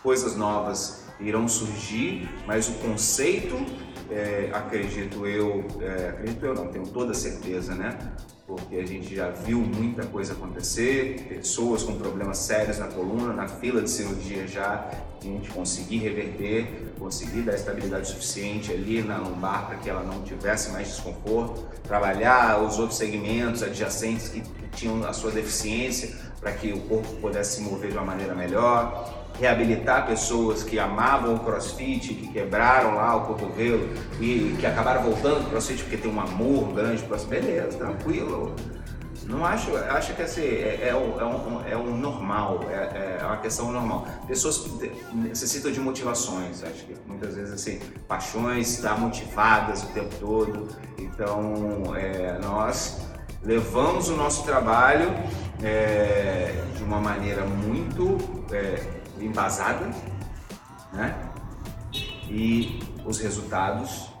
coisas 0.00 0.36
novas 0.36 1.03
irão 1.20 1.48
surgir, 1.48 2.28
mas 2.46 2.68
o 2.68 2.72
conceito, 2.74 3.56
é, 4.10 4.50
acredito 4.52 5.26
eu, 5.26 5.64
é, 5.80 6.08
acredito 6.10 6.44
eu 6.44 6.54
não, 6.54 6.68
tenho 6.68 6.86
toda 6.86 7.14
certeza, 7.14 7.74
né? 7.74 7.96
Porque 8.46 8.76
a 8.76 8.86
gente 8.86 9.14
já 9.14 9.30
viu 9.30 9.58
muita 9.58 10.04
coisa 10.04 10.34
acontecer, 10.34 11.26
pessoas 11.28 11.82
com 11.82 11.96
problemas 11.96 12.38
sérios 12.38 12.78
na 12.78 12.88
coluna, 12.88 13.32
na 13.32 13.48
fila 13.48 13.80
de 13.80 13.88
cirurgia 13.88 14.46
já, 14.46 14.90
a 15.18 15.24
gente 15.24 15.48
conseguir 15.50 15.98
reverter, 15.98 16.92
conseguir 16.98 17.40
dar 17.40 17.54
estabilidade 17.54 18.08
suficiente 18.08 18.70
ali 18.70 19.02
na 19.02 19.16
lombar 19.16 19.66
para 19.66 19.76
que 19.78 19.88
ela 19.88 20.02
não 20.02 20.22
tivesse 20.22 20.70
mais 20.72 20.88
desconforto, 20.88 21.66
trabalhar 21.84 22.62
os 22.62 22.78
outros 22.78 22.98
segmentos 22.98 23.62
adjacentes 23.62 24.28
que 24.28 24.42
tinham 24.72 25.02
a 25.06 25.14
sua 25.14 25.30
deficiência 25.30 26.14
para 26.38 26.52
que 26.52 26.70
o 26.70 26.80
corpo 26.80 27.08
pudesse 27.22 27.56
se 27.56 27.62
mover 27.62 27.90
de 27.90 27.96
uma 27.96 28.04
maneira 28.04 28.34
melhor, 28.34 29.23
reabilitar 29.38 30.06
pessoas 30.06 30.62
que 30.62 30.78
amavam 30.78 31.34
o 31.34 31.40
crossfit, 31.40 32.14
que 32.14 32.28
quebraram 32.28 32.94
lá 32.94 33.16
o 33.16 33.26
cotovelo 33.26 33.88
e 34.20 34.56
que 34.58 34.66
acabaram 34.66 35.02
voltando 35.02 35.42
pro 35.42 35.50
crossfit 35.50 35.82
porque 35.82 35.96
tem 35.96 36.10
um 36.10 36.20
amor 36.20 36.72
grande 36.72 36.98
pro 36.98 37.08
crossfit. 37.08 37.30
Beleza, 37.30 37.78
tranquilo. 37.78 38.54
Não 39.26 39.44
acho, 39.44 39.74
acho 39.76 40.14
que 40.14 40.22
assim, 40.22 40.42
é, 40.42 40.80
é, 40.82 40.88
é, 40.88 40.94
um, 40.94 41.66
é 41.66 41.76
um 41.76 41.96
normal, 41.96 42.60
é, 42.68 43.18
é 43.20 43.24
uma 43.24 43.38
questão 43.38 43.72
normal. 43.72 44.06
Pessoas 44.26 44.66
necessitam 45.14 45.72
de 45.72 45.80
motivações, 45.80 46.62
acho 46.62 46.84
que 46.84 46.94
muitas 47.06 47.34
vezes 47.34 47.54
assim, 47.54 47.80
paixões 48.06 48.74
estar 48.74 48.98
motivadas 48.98 49.82
o 49.82 49.86
tempo 49.88 50.14
todo. 50.20 50.68
Então, 50.98 51.96
é, 51.96 52.38
nós 52.42 53.00
levamos 53.42 54.10
o 54.10 54.16
nosso 54.16 54.44
trabalho 54.44 55.10
é, 55.62 56.54
de 56.76 56.82
uma 56.82 57.00
maneira 57.00 57.46
muito 57.46 58.18
é, 58.52 59.03
embasada, 59.18 59.90
né? 60.92 61.14
E 62.28 62.80
os 63.04 63.18
resultados 63.20 64.12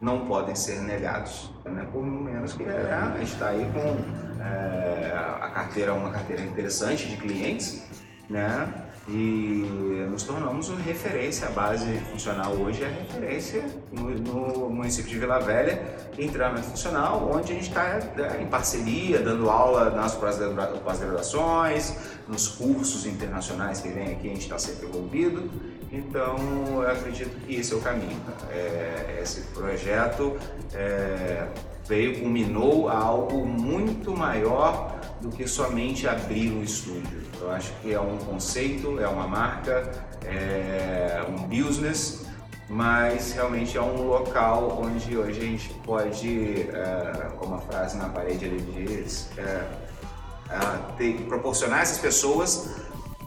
não 0.00 0.26
podem 0.26 0.54
ser 0.54 0.80
negados, 0.80 1.50
né? 1.64 1.86
por 1.92 2.04
menos 2.04 2.52
que 2.52 2.62
é, 2.62 3.12
gente 3.18 3.32
está 3.32 3.48
aí 3.48 3.70
com 3.72 4.42
é, 4.42 5.12
a 5.40 5.50
carteira, 5.50 5.94
uma 5.94 6.10
carteira 6.10 6.42
interessante 6.42 7.08
de 7.08 7.16
clientes, 7.16 7.82
né? 8.30 8.87
E 9.08 10.06
nos 10.10 10.22
tornamos 10.22 10.68
uma 10.68 10.80
referência, 10.80 11.48
a 11.48 11.50
base 11.50 11.98
funcional 12.10 12.52
hoje 12.52 12.84
é 12.84 12.88
referência 12.88 13.64
no, 13.90 14.10
no 14.10 14.68
município 14.68 15.10
de 15.10 15.18
Vila 15.18 15.38
Velha 15.38 15.96
em 16.18 16.28
treinamento 16.28 16.66
funcional, 16.66 17.30
onde 17.32 17.52
a 17.52 17.54
gente 17.54 17.68
está 17.68 17.98
é, 18.16 18.42
em 18.42 18.46
parceria, 18.46 19.20
dando 19.20 19.48
aula 19.48 19.90
nas 19.90 20.14
pós-graduações, 20.14 21.94
nos 22.26 22.48
cursos 22.48 23.06
internacionais 23.06 23.80
que 23.80 23.88
vem 23.88 24.12
aqui, 24.12 24.26
a 24.26 24.32
gente 24.32 24.42
está 24.42 24.58
sempre 24.58 24.86
envolvido. 24.86 25.48
Então, 25.90 26.36
eu 26.82 26.90
acredito 26.90 27.30
que 27.46 27.54
esse 27.54 27.72
é 27.72 27.76
o 27.76 27.80
caminho. 27.80 28.20
É, 28.50 29.20
esse 29.22 29.40
projeto 29.52 30.36
é, 30.74 31.46
veio, 31.86 32.20
culminou 32.20 32.90
algo 32.90 33.46
muito 33.46 34.14
maior 34.14 34.97
do 35.20 35.30
que 35.30 35.46
somente 35.46 36.06
abrir 36.06 36.52
um 36.52 36.62
estúdio. 36.62 37.22
Eu 37.40 37.50
acho 37.50 37.72
que 37.80 37.92
é 37.92 38.00
um 38.00 38.16
conceito, 38.18 39.00
é 39.00 39.08
uma 39.08 39.26
marca, 39.26 39.90
é 40.24 41.24
um 41.28 41.42
business, 41.48 42.26
mas 42.68 43.32
realmente 43.32 43.76
é 43.76 43.82
um 43.82 44.02
local 44.06 44.78
onde 44.82 45.16
hoje 45.16 45.40
a 45.40 45.44
gente 45.44 45.74
pode, 45.84 46.68
é, 46.70 47.30
como 47.38 47.54
a 47.54 47.58
frase 47.58 47.96
na 47.96 48.08
parede 48.08 48.44
ali 48.44 48.60
diz, 48.60 49.30
é, 49.38 49.42
é, 49.42 50.94
ter, 50.96 51.14
proporcionar 51.22 51.80
a 51.80 51.82
essas 51.82 51.98
pessoas 51.98 52.76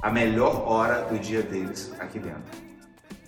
a 0.01 0.09
melhor 0.09 0.67
hora 0.67 1.03
do 1.05 1.19
dia 1.19 1.41
deles 1.41 1.91
aqui 1.99 2.19
dentro. 2.19 2.61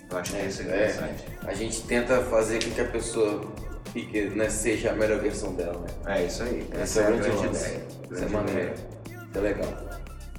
Eu 0.10 0.17
acho 0.17 0.32
que 0.32 0.38
é, 0.38 0.45
isso 0.45 0.62
é 0.62 0.65
interessante. 0.65 1.26
É, 1.43 1.49
a 1.49 1.54
gente 1.54 1.82
tenta 1.82 2.21
fazer 2.21 2.63
com 2.63 2.71
que 2.71 2.82
a 2.82 2.86
pessoa 2.86 3.52
fique, 3.93 4.21
né, 4.21 4.49
seja 4.49 4.91
a 4.91 4.93
melhor 4.93 5.19
versão 5.19 5.53
dela. 5.53 5.79
Né? 6.03 6.17
É 6.17 6.25
isso 6.25 6.43
aí. 6.43 6.67
Essa, 6.71 6.82
Essa 6.82 7.01
é 7.01 7.03
a 7.03 7.12
grande, 7.12 7.29
grande 7.29 7.45
ideia. 7.45 7.82
Isso 8.12 8.23
é 8.23 8.27
maneiro. 8.27 8.73
Isso 9.06 9.38
é 9.38 9.39
legal. 9.39 9.69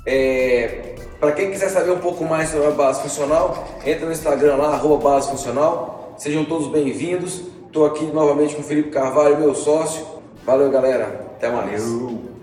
É, 0.06 0.94
para 1.18 1.32
quem 1.32 1.50
quiser 1.50 1.70
saber 1.70 1.92
um 1.92 2.00
pouco 2.00 2.24
mais 2.24 2.50
sobre 2.50 2.66
a 2.66 2.72
base 2.72 3.00
funcional, 3.00 3.66
entra 3.86 4.04
no 4.04 4.12
Instagram 4.12 4.56
lá, 4.56 4.74
arroba 4.74 5.10
base 5.10 5.30
funcional. 5.30 6.14
Sejam 6.18 6.44
todos 6.44 6.68
bem-vindos. 6.68 7.42
Estou 7.66 7.86
aqui 7.86 8.04
novamente 8.06 8.54
com 8.54 8.60
o 8.60 8.64
Felipe 8.64 8.90
Carvalho, 8.90 9.38
meu 9.38 9.54
sócio. 9.54 10.04
Valeu, 10.44 10.70
galera. 10.70 11.26
Até 11.36 11.50
mais. 11.50 11.82
Valeu. 11.82 12.33